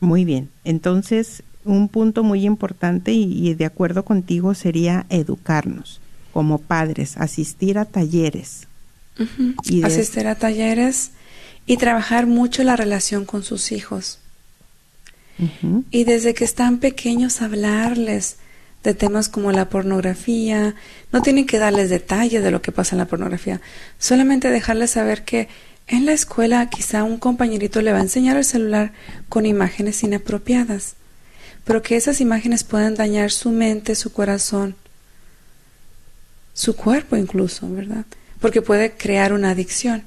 [0.00, 0.50] Muy bien.
[0.64, 6.01] Entonces, un punto muy importante y, de acuerdo contigo sería educarnos
[6.32, 8.66] como padres, asistir a talleres.
[9.64, 11.10] y Asistir a talleres
[11.66, 14.18] y trabajar mucho la relación con sus hijos.
[15.90, 18.36] Y desde que están pequeños hablarles
[18.82, 20.74] de temas como la pornografía.
[21.12, 23.60] No tienen que darles detalles de lo que pasa en la pornografía,
[23.98, 25.48] solamente dejarles saber que
[25.88, 28.92] en la escuela quizá un compañerito le va a enseñar el celular
[29.28, 30.94] con imágenes inapropiadas,
[31.64, 34.74] pero que esas imágenes puedan dañar su mente, su corazón,
[36.54, 38.04] su cuerpo incluso, ¿verdad?
[38.40, 40.04] Porque puede crear una adicción.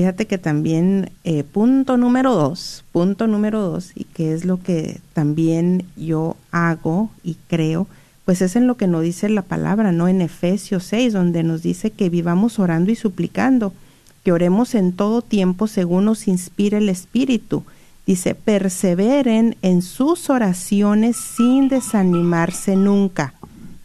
[0.00, 5.00] Fíjate que también eh, punto número dos, punto número dos, y que es lo que
[5.14, 7.88] también yo hago y creo,
[8.24, 10.06] pues es en lo que nos dice la palabra, ¿no?
[10.06, 13.74] En Efesios 6, donde nos dice que vivamos orando y suplicando,
[14.22, 17.64] que oremos en todo tiempo según nos inspire el Espíritu,
[18.10, 23.34] Dice, perseveren en sus oraciones sin desanimarse nunca,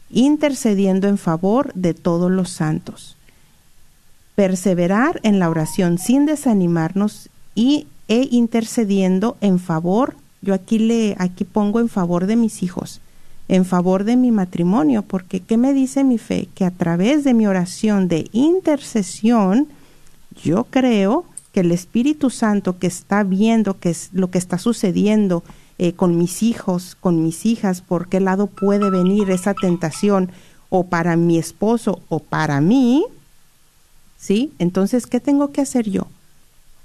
[0.09, 3.17] intercediendo en favor de todos los santos.
[4.33, 11.43] Perseverar en la oración sin desanimarnos y e intercediendo en favor, yo aquí le aquí
[11.43, 13.01] pongo en favor de mis hijos,
[13.47, 16.47] en favor de mi matrimonio, porque ¿qué me dice mi fe?
[16.55, 19.67] Que a través de mi oración de intercesión,
[20.43, 21.25] yo creo
[21.55, 25.41] que el Espíritu Santo que está viendo que es lo que está sucediendo
[25.77, 30.31] eh, con mis hijos, con mis hijas, por qué lado puede venir esa tentación,
[30.67, 33.05] o para mi esposo o para mí,
[34.17, 34.51] ¿sí?
[34.59, 36.07] Entonces, ¿qué tengo que hacer yo?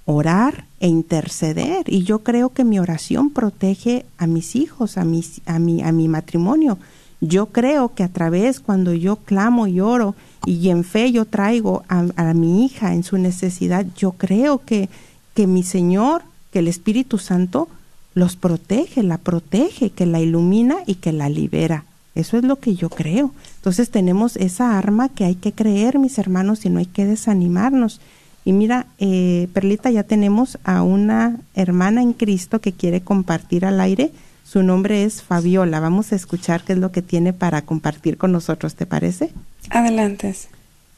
[0.05, 1.93] Orar e interceder.
[1.93, 5.91] Y yo creo que mi oración protege a mis hijos, a, mis, a, mi, a
[5.91, 6.79] mi matrimonio.
[7.21, 10.15] Yo creo que a través, cuando yo clamo y oro,
[10.47, 14.89] y en fe yo traigo a, a mi hija en su necesidad, yo creo que,
[15.35, 16.23] que mi Señor,
[16.53, 17.69] que el Espíritu Santo
[18.15, 21.85] los protege, la protege, que la ilumina y que la libera.
[22.15, 23.33] Eso es lo que yo creo.
[23.57, 28.01] Entonces tenemos esa arma que hay que creer, mis hermanos, y no hay que desanimarnos.
[28.45, 33.81] Y mira, eh, Perlita, ya tenemos a una hermana en Cristo que quiere compartir al
[33.81, 34.13] aire.
[34.45, 35.79] Su nombre es Fabiola.
[35.79, 39.33] Vamos a escuchar qué es lo que tiene para compartir con nosotros, ¿te parece?
[39.71, 40.35] Adelante.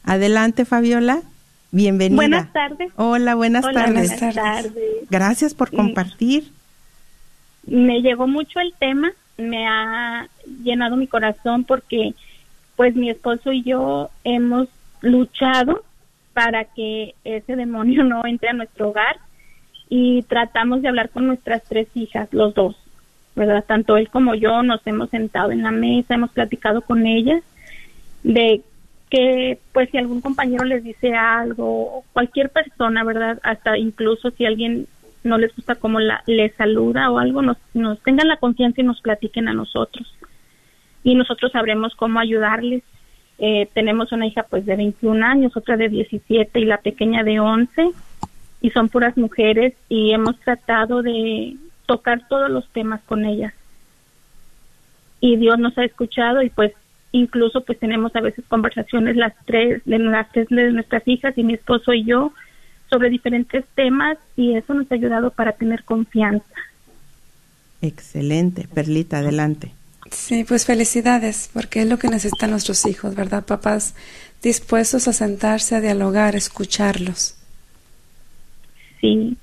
[0.04, 1.20] Adelante, Fabiola.
[1.70, 2.16] Bienvenida.
[2.16, 2.92] Buenas tardes.
[2.96, 4.18] Hola, buenas Hola, tardes.
[4.18, 4.74] Buenas tardes.
[5.10, 6.50] Gracias por compartir.
[7.66, 10.28] Me llegó mucho el tema, me ha
[10.64, 12.14] llenado mi corazón porque
[12.76, 14.68] pues mi esposo y yo hemos
[15.00, 15.84] luchado
[16.32, 19.18] para que ese demonio no entre a nuestro hogar
[19.88, 22.76] y tratamos de hablar con nuestras tres hijas, los dos,
[23.36, 23.64] ¿verdad?
[23.66, 27.42] Tanto él como yo nos hemos sentado en la mesa, hemos platicado con ellas
[28.22, 28.62] de
[29.10, 33.38] que pues si algún compañero les dice algo, cualquier persona, ¿verdad?
[33.42, 34.86] Hasta incluso si alguien
[35.22, 38.84] no les gusta cómo la, les saluda o algo, nos, nos tengan la confianza y
[38.84, 40.12] nos platiquen a nosotros.
[41.04, 42.82] Y nosotros sabremos cómo ayudarles.
[43.38, 47.40] Eh, tenemos una hija pues de 21 años, otra de 17 y la pequeña de
[47.40, 47.90] 11
[48.62, 51.56] y son puras mujeres y hemos tratado de
[51.86, 53.52] tocar todos los temas con ellas.
[55.20, 56.72] Y Dios nos ha escuchado y pues
[57.12, 61.44] incluso pues tenemos a veces conversaciones las tres de las tres de nuestras hijas y
[61.44, 62.32] mi esposo y yo
[62.90, 66.44] sobre diferentes temas y eso nos ha ayudado para tener confianza.
[67.80, 69.72] Excelente, Perlita, adelante.
[70.10, 73.44] Sí, pues felicidades, porque es lo que necesitan nuestros hijos, ¿verdad?
[73.46, 73.94] Papás
[74.42, 77.36] dispuestos a sentarse, a dialogar, a escucharlos.
[79.00, 79.36] Sí.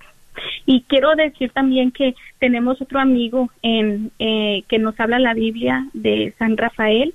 [0.66, 5.88] Y quiero decir también que tenemos otro amigo en eh, que nos habla la Biblia
[5.94, 7.14] de San Rafael,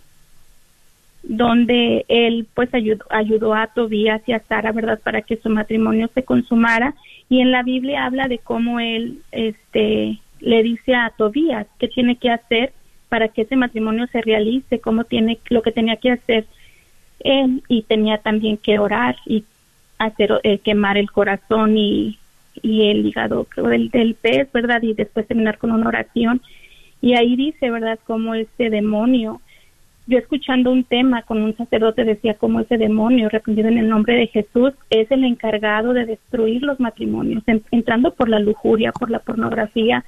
[1.27, 6.09] donde él pues ayudó, ayudó a Tobías y a Sara, ¿verdad?, para que su matrimonio
[6.15, 6.95] se consumara.
[7.29, 12.17] Y en la Biblia habla de cómo él este, le dice a Tobías qué tiene
[12.17, 12.73] que hacer
[13.09, 16.47] para que ese matrimonio se realice, cómo tiene lo que tenía que hacer
[17.21, 19.45] él y tenía también que orar y
[19.99, 22.19] hacer eh, quemar el corazón y,
[22.61, 24.83] y el hígado del, del pez, ¿verdad?
[24.83, 26.43] Y después terminar con una oración.
[27.01, 29.41] Y ahí dice, ¿verdad?, cómo este demonio
[30.07, 34.15] yo escuchando un tema con un sacerdote decía cómo ese demonio reprendido en el nombre
[34.17, 39.21] de Jesús es el encargado de destruir los matrimonios, entrando por la lujuria, por la
[39.21, 40.05] pornografía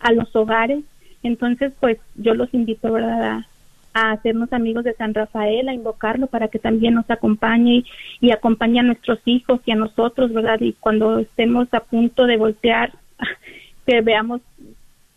[0.00, 0.82] a los hogares.
[1.22, 3.44] Entonces, pues yo los invito ¿verdad?
[3.92, 7.86] A, hacernos amigos de San Rafael, a invocarlo para que también nos acompañe y,
[8.20, 10.60] y acompañe a nuestros hijos y a nosotros, ¿verdad?
[10.60, 12.92] Y cuando estemos a punto de voltear,
[13.86, 14.40] que veamos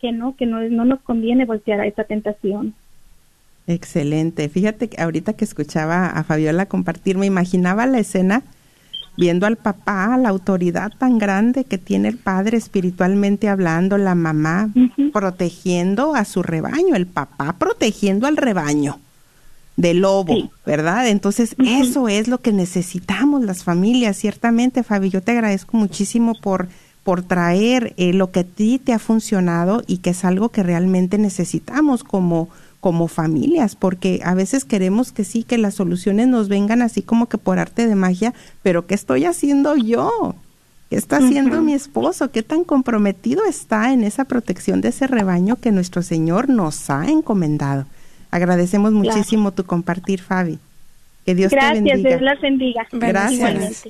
[0.00, 2.74] que no, que no, no nos conviene voltear a esa tentación.
[3.68, 4.48] Excelente.
[4.48, 8.42] Fíjate que ahorita que escuchaba a Fabiola compartir, me imaginaba la escena
[9.18, 14.70] viendo al papá, la autoridad tan grande que tiene el padre espiritualmente hablando, la mamá
[15.12, 19.00] protegiendo a su rebaño, el papá protegiendo al rebaño
[19.76, 21.06] del lobo, ¿verdad?
[21.06, 25.10] Entonces, eso es lo que necesitamos las familias, ciertamente, Fabi.
[25.10, 26.68] Yo te agradezco muchísimo por
[27.08, 30.62] por traer eh, lo que a ti te ha funcionado y que es algo que
[30.62, 32.50] realmente necesitamos como
[32.80, 37.26] como familias, porque a veces queremos que sí, que las soluciones nos vengan así como
[37.26, 40.34] que por arte de magia, pero ¿qué estoy haciendo yo?
[40.90, 42.30] ¿Qué está haciendo mi esposo?
[42.30, 47.06] ¿Qué tan comprometido está en esa protección de ese rebaño que nuestro Señor nos ha
[47.10, 47.84] encomendado?
[48.30, 50.58] Agradecemos muchísimo tu compartir, Fabi.
[51.26, 51.96] Que Dios te bendiga.
[51.96, 52.86] Gracias, Dios las bendiga.
[52.92, 53.88] Gracias.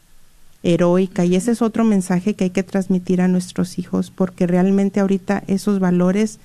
[0.63, 1.23] heroica.
[1.23, 5.43] Y ese es otro mensaje que hay que transmitir a nuestros hijos porque realmente ahorita
[5.45, 6.39] esos valores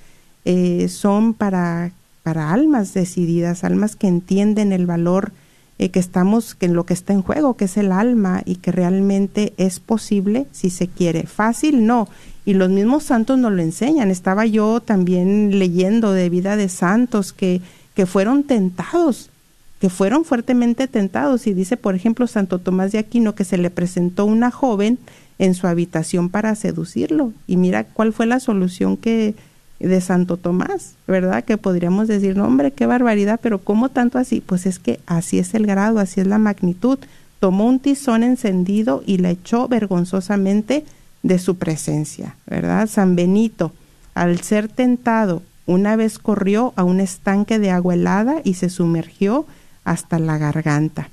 [0.45, 5.31] eh, son para para almas decididas almas que entienden el valor
[5.79, 8.57] eh, que estamos que en lo que está en juego que es el alma y
[8.57, 12.07] que realmente es posible si se quiere fácil no
[12.45, 17.33] y los mismos santos nos lo enseñan estaba yo también leyendo de vida de santos
[17.33, 17.61] que
[17.95, 19.31] que fueron tentados
[19.79, 21.47] que fueron fuertemente tentados.
[21.47, 24.99] Y dice, por ejemplo, Santo Tomás de Aquino que se le presentó una joven
[25.39, 27.31] en su habitación para seducirlo.
[27.47, 29.35] Y mira cuál fue la solución que
[29.79, 31.43] de Santo Tomás, ¿verdad?
[31.43, 34.41] Que podríamos decir, no, hombre, qué barbaridad, pero ¿cómo tanto así?
[34.41, 36.99] Pues es que así es el grado, así es la magnitud.
[37.39, 40.83] Tomó un tizón encendido y la echó vergonzosamente
[41.23, 42.87] de su presencia, ¿verdad?
[42.87, 43.71] San Benito,
[44.13, 49.45] al ser tentado, una vez corrió a un estanque de agua helada y se sumergió
[49.83, 51.09] hasta la garganta.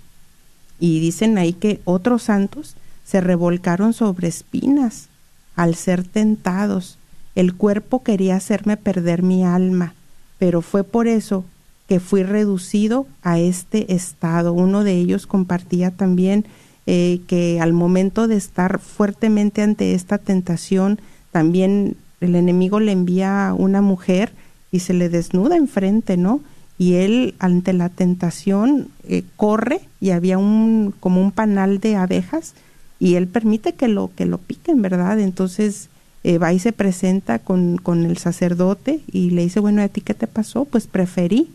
[0.81, 5.09] Y dicen ahí que otros santos se revolcaron sobre espinas
[5.55, 6.96] al ser tentados.
[7.37, 9.95] El cuerpo quería hacerme perder mi alma,
[10.39, 11.45] pero fue por eso
[11.89, 14.53] que fui reducido a este estado.
[14.53, 16.47] Uno de ellos compartía también
[16.87, 20.99] eh, que al momento de estar fuertemente ante esta tentación,
[21.31, 24.33] también el enemigo le envía a una mujer
[24.73, 26.41] y se le desnuda enfrente, ¿no?
[26.79, 32.55] y él ante la tentación eh, corre y había un como un panal de abejas
[32.99, 35.89] y él permite que lo que lo piquen verdad entonces
[36.27, 40.01] eh, va y se presenta con, con el sacerdote y le dice bueno a ti
[40.01, 41.49] qué te pasó pues preferí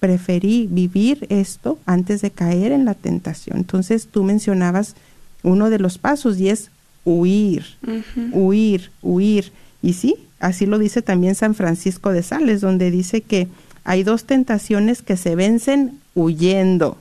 [0.00, 4.94] preferí vivir esto antes de caer en la tentación entonces tú mencionabas
[5.42, 6.70] uno de los pasos y es
[7.04, 7.64] huir
[8.32, 9.52] huir huir
[9.82, 13.48] y sí así lo dice también San Francisco de Sales donde dice que
[13.84, 16.98] hay dos tentaciones que se vencen huyendo.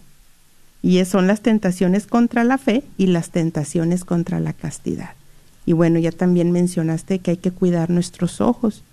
[0.82, 5.11] Y son las tentaciones contra la fe y las tentaciones contra la castidad.
[5.72, 8.84] Y bueno, ya también mencionaste que hay que cuidar nuestros ojos,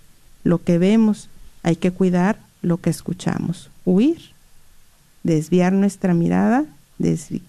[0.44, 1.28] lo que vemos,
[1.64, 4.20] hay que cuidar lo que escuchamos, huir,
[5.24, 6.66] desviar nuestra mirada,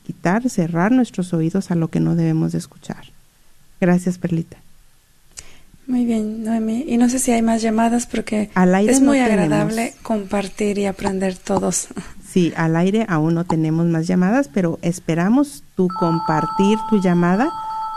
[0.03, 3.03] quitar, cerrar nuestros oídos a lo que no debemos de escuchar.
[3.79, 4.57] Gracias, Perlita.
[5.85, 6.85] Muy bien, Noemi.
[6.87, 8.49] Y no sé si hay más llamadas porque
[8.87, 11.89] es muy agradable compartir y aprender todos.
[12.29, 17.49] Sí, al aire aún no tenemos más llamadas, pero esperamos tu compartir tu llamada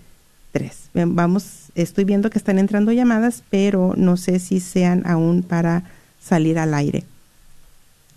[1.07, 1.45] Vamos,
[1.77, 5.85] estoy viendo que están entrando llamadas, pero no sé si sean aún para
[6.21, 7.05] salir al aire.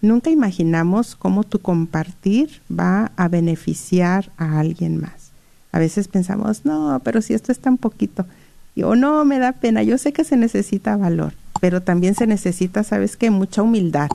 [0.01, 5.29] Nunca imaginamos cómo tu compartir va a beneficiar a alguien más.
[5.71, 8.25] A veces pensamos, no, pero si esto es tan poquito,
[8.83, 12.83] o no, me da pena, yo sé que se necesita valor, pero también se necesita,
[12.83, 13.29] ¿sabes qué?
[13.29, 14.09] Mucha humildad,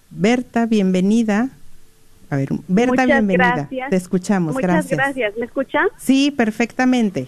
[0.09, 1.49] Berta, bienvenida.
[2.32, 3.53] A ver, Berta, Muchas bienvenida.
[3.57, 3.89] gracias.
[3.91, 4.97] Te escuchamos, Muchas gracias.
[4.97, 5.38] gracias.
[5.38, 5.84] ¿Me escucha?
[5.99, 7.28] Sí, perfectamente.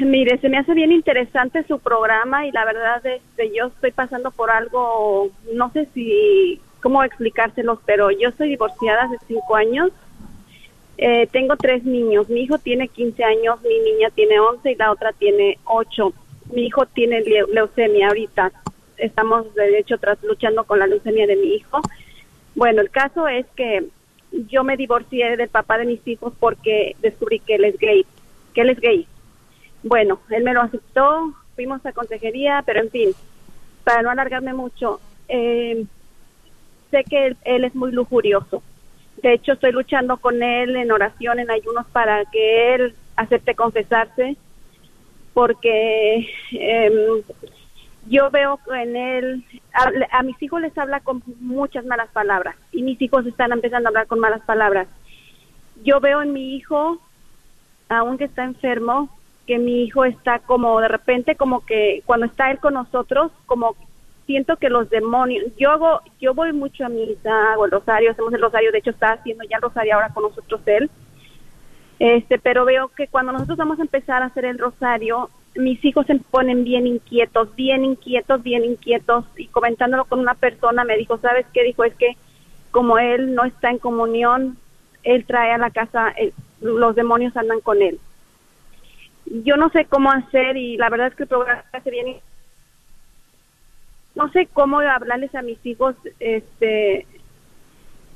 [0.00, 4.32] Mire, se me hace bien interesante su programa y la verdad este, yo estoy pasando
[4.32, 9.92] por algo, no sé si, cómo explicárselos, pero yo estoy divorciada hace cinco años.
[10.96, 12.28] Eh, tengo tres niños.
[12.28, 16.12] Mi hijo tiene 15 años, mi niña tiene 11 y la otra tiene 8.
[16.52, 18.52] Mi hijo tiene leu- leucemia ahorita.
[18.96, 21.80] Estamos, de hecho, tras, luchando con la leucemia de mi hijo.
[22.54, 23.84] Bueno, el caso es que
[24.48, 28.06] yo me divorcié del papá de mis hijos porque descubrí que él es gay,
[28.52, 29.06] que él es gay.
[29.82, 33.10] Bueno, él me lo aceptó, fuimos a consejería, pero en fin,
[33.82, 35.84] para no alargarme mucho, eh,
[36.90, 38.62] sé que él, él es muy lujurioso.
[39.22, 44.36] De hecho, estoy luchando con él en oración, en ayunos, para que él acepte confesarse,
[45.32, 47.22] porque em,
[48.06, 52.82] yo veo en él, a, a mis hijos les habla con muchas malas palabras y
[52.82, 54.88] mis hijos están empezando a hablar con malas palabras.
[55.84, 57.00] Yo veo en mi hijo,
[57.88, 59.08] aunque está enfermo,
[59.46, 63.76] que mi hijo está como de repente, como que cuando está él con nosotros, como
[64.26, 68.32] siento que los demonios, yo hago, yo voy mucho a misa, hago el rosario, hacemos
[68.32, 70.90] el rosario, de hecho está haciendo ya el rosario ahora con nosotros él,
[71.98, 76.06] este, pero veo que cuando nosotros vamos a empezar a hacer el rosario, mis hijos
[76.06, 81.18] se ponen bien inquietos, bien inquietos, bien inquietos, y comentándolo con una persona me dijo,
[81.18, 81.62] ¿sabes qué?
[81.62, 82.16] Dijo, es que
[82.70, 84.56] como él no está en comunión,
[85.04, 88.00] él trae a la casa, eh, los demonios andan con él.
[89.26, 92.16] Yo no sé cómo hacer y la verdad es que el programa hace bien.
[94.14, 97.06] No sé cómo hablarles a mis hijos este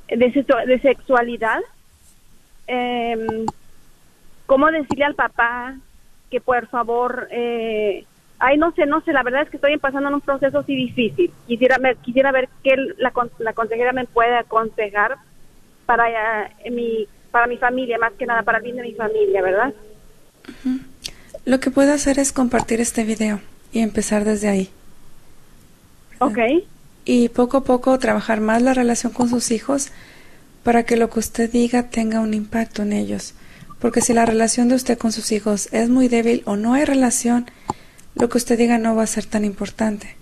[0.07, 1.59] de, de sexualidad.
[2.67, 3.45] Em,
[4.45, 5.75] cómo decirle al papá
[6.29, 8.05] que por favor eh,
[8.37, 10.75] ay no sé no sé la verdad es que estoy pasando en un proceso así
[10.75, 15.17] difícil quisiera ver quisiera ver qué la, la consejera me puede aconsejar
[15.87, 19.41] para eh, mi para mi familia más que nada para el bien de mi familia
[19.41, 19.73] verdad
[21.45, 23.39] Lo que puede hacer es compartir este video
[23.71, 24.69] y empezar desde ahí.
[26.19, 26.37] Ok.
[27.05, 29.91] Y poco a poco trabajar más la relación con sus hijos
[30.63, 33.33] para que lo que usted diga tenga un impacto en ellos.
[33.79, 36.85] Porque si la relación de usted con sus hijos es muy débil o no hay
[36.85, 37.45] relación,
[38.15, 40.15] lo que usted diga no va a ser tan importante.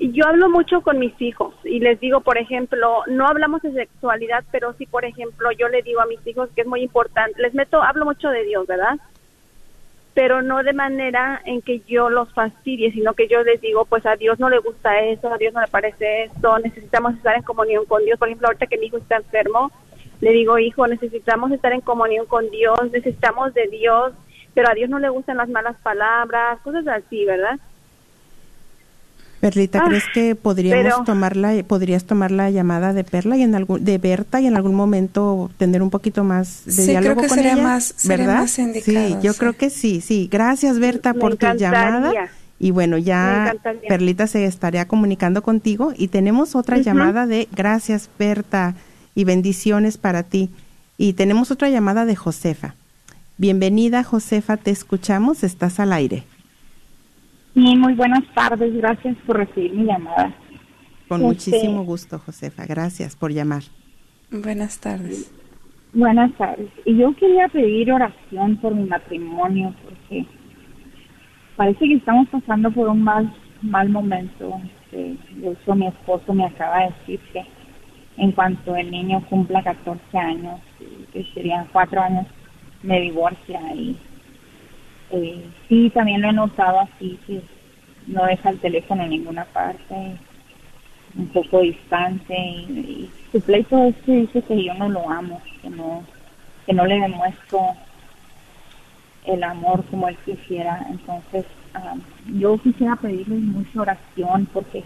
[0.00, 4.44] Yo hablo mucho con mis hijos y les digo, por ejemplo, no hablamos de sexualidad,
[4.50, 7.52] pero sí, por ejemplo, yo le digo a mis hijos que es muy importante, les
[7.52, 8.98] meto, hablo mucho de Dios, ¿verdad?
[10.14, 14.04] Pero no de manera en que yo los fastidie, sino que yo les digo, pues
[14.06, 17.42] a Dios no le gusta eso, a Dios no le parece esto, necesitamos estar en
[17.42, 18.18] comunión con Dios.
[18.18, 19.70] Por ejemplo, ahorita que mi hijo está enfermo,
[20.20, 24.12] le digo, hijo, necesitamos estar en comunión con Dios, necesitamos de Dios,
[24.52, 27.58] pero a Dios no le gustan las malas palabras, cosas así, ¿verdad?
[29.40, 33.42] Perlita, Ah, ¿crees que podríamos pero- tomar la, podrías tomar la llamada de Perla y
[33.42, 37.00] en algún, de Berta y en algún momento tener un poquito más de Sí, creo
[37.00, 37.62] diálogo que con sería ella?
[37.62, 38.40] más- sería ¿verdad?
[38.40, 39.38] más indicado, sí, yo sí.
[39.38, 40.28] creo que sí, sí.
[40.30, 42.12] Gracias Berta Me por tu llamada.
[42.58, 43.54] Y bueno, ya.
[43.88, 48.74] Perlita se estaría comunicando contigo y tenemos otra llamada de gracias Berta
[49.14, 50.50] y bendiciones para ti.
[50.98, 52.74] Y tenemos otra llamada de Josefa.
[53.38, 56.24] Bienvenida Josefa, te escuchamos, estás al aire.
[57.54, 60.32] Sí, muy buenas tardes, gracias por recibir mi llamada.
[61.08, 62.64] Con Este- muchísimo gusto, Josefa.
[62.66, 63.62] Gracias por llamar.
[64.30, 65.34] Buenas tardes.
[65.92, 66.70] Buenas tardes.
[66.84, 70.24] Y yo quería pedir oración por mi matrimonio porque
[71.56, 73.32] parece que estamos pasando por un mal
[73.62, 74.58] mal momento.
[74.64, 77.44] Este, de hecho, mi esposo me acaba de decir que
[78.16, 80.60] en cuanto el niño cumpla 14 años,
[81.12, 82.26] que serían cuatro años,
[82.82, 83.96] me divorcia y
[85.12, 87.42] eh, sí, también lo he notado así, que
[88.06, 90.16] no deja el teléfono en ninguna parte,
[91.16, 95.70] un poco distante y, su pleito es que dice que yo no lo amo, que
[95.70, 96.02] no,
[96.66, 97.60] que no le demuestro
[99.24, 100.84] el amor como él quisiera.
[100.90, 101.44] Entonces,
[101.74, 101.94] ah,
[102.26, 104.84] yo quisiera pedirles mucha oración porque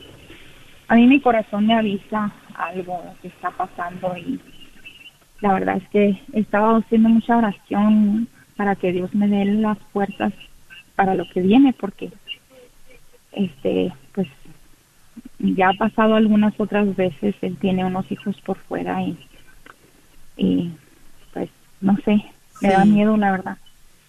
[0.89, 4.39] a mí mi corazón me avisa algo que está pasando y
[5.41, 9.79] la verdad es que he estado haciendo mucha oración para que Dios me dé las
[9.93, 10.33] puertas
[10.97, 12.11] para lo que viene porque
[13.33, 14.29] este pues
[15.39, 19.19] ya ha pasado algunas otras veces él tiene unos hijos por fuera y
[20.37, 20.71] y
[21.33, 21.51] pues
[21.81, 22.25] no sé
[22.61, 23.59] me da miedo la verdad.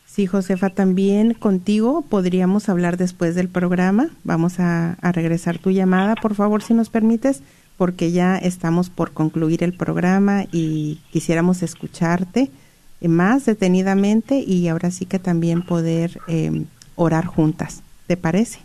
[0.06, 4.10] Sí, Josefa, también contigo podríamos hablar después del programa.
[4.24, 7.42] Vamos a, a regresar tu llamada, por favor, si nos permites,
[7.76, 12.52] porque ya estamos por concluir el programa y quisiéramos escucharte
[13.08, 17.82] más detenidamente y ahora sí que también poder eh, orar juntas.
[18.08, 18.60] ¿Te parece?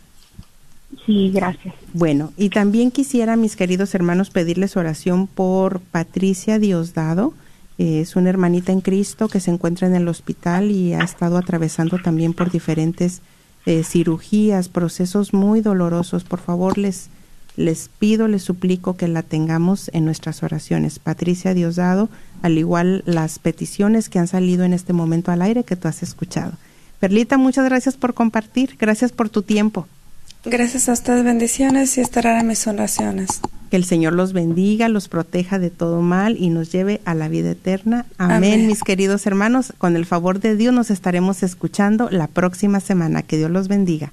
[1.07, 1.74] Sí, gracias.
[1.93, 7.32] Bueno, y también quisiera, mis queridos hermanos, pedirles oración por Patricia Diosdado.
[7.78, 11.38] Eh, es una hermanita en Cristo que se encuentra en el hospital y ha estado
[11.38, 13.22] atravesando también por diferentes
[13.66, 16.24] eh, cirugías, procesos muy dolorosos.
[16.24, 17.09] Por favor, les,
[17.61, 20.98] les pido, les suplico que la tengamos en nuestras oraciones.
[20.98, 22.08] Patricia Diosdado,
[22.42, 26.02] al igual las peticiones que han salido en este momento al aire que tú has
[26.02, 26.52] escuchado.
[26.98, 28.76] Perlita, muchas gracias por compartir.
[28.78, 29.86] Gracias por tu tiempo.
[30.44, 33.40] Gracias a ustedes, bendiciones y estarán en mis oraciones.
[33.70, 37.28] Que el Señor los bendiga, los proteja de todo mal y nos lleve a la
[37.28, 38.06] vida eterna.
[38.16, 38.66] Amén, Amén.
[38.66, 39.74] mis queridos hermanos.
[39.76, 43.22] Con el favor de Dios nos estaremos escuchando la próxima semana.
[43.22, 44.12] Que Dios los bendiga.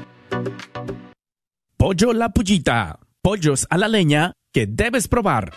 [1.81, 2.99] Pollo La Pullita.
[3.23, 5.51] Pollos a la leña que debes probar.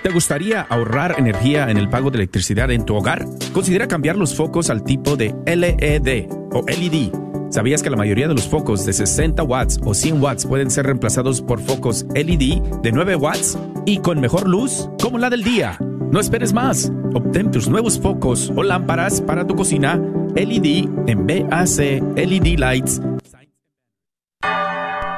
[0.04, 3.24] ¿Te gustaría ahorrar energía en el pago de electricidad en tu hogar?
[3.52, 7.10] Considera cambiar los focos al tipo de LED o LED.
[7.54, 10.86] ¿Sabías que la mayoría de los focos de 60 watts o 100 watts pueden ser
[10.86, 15.78] reemplazados por focos LED de 9 watts y con mejor luz, como la del día?
[16.10, 16.90] No esperes más.
[17.14, 20.02] Obtén tus nuevos focos o lámparas para tu cocina
[20.34, 23.00] LED en BAC LED Lights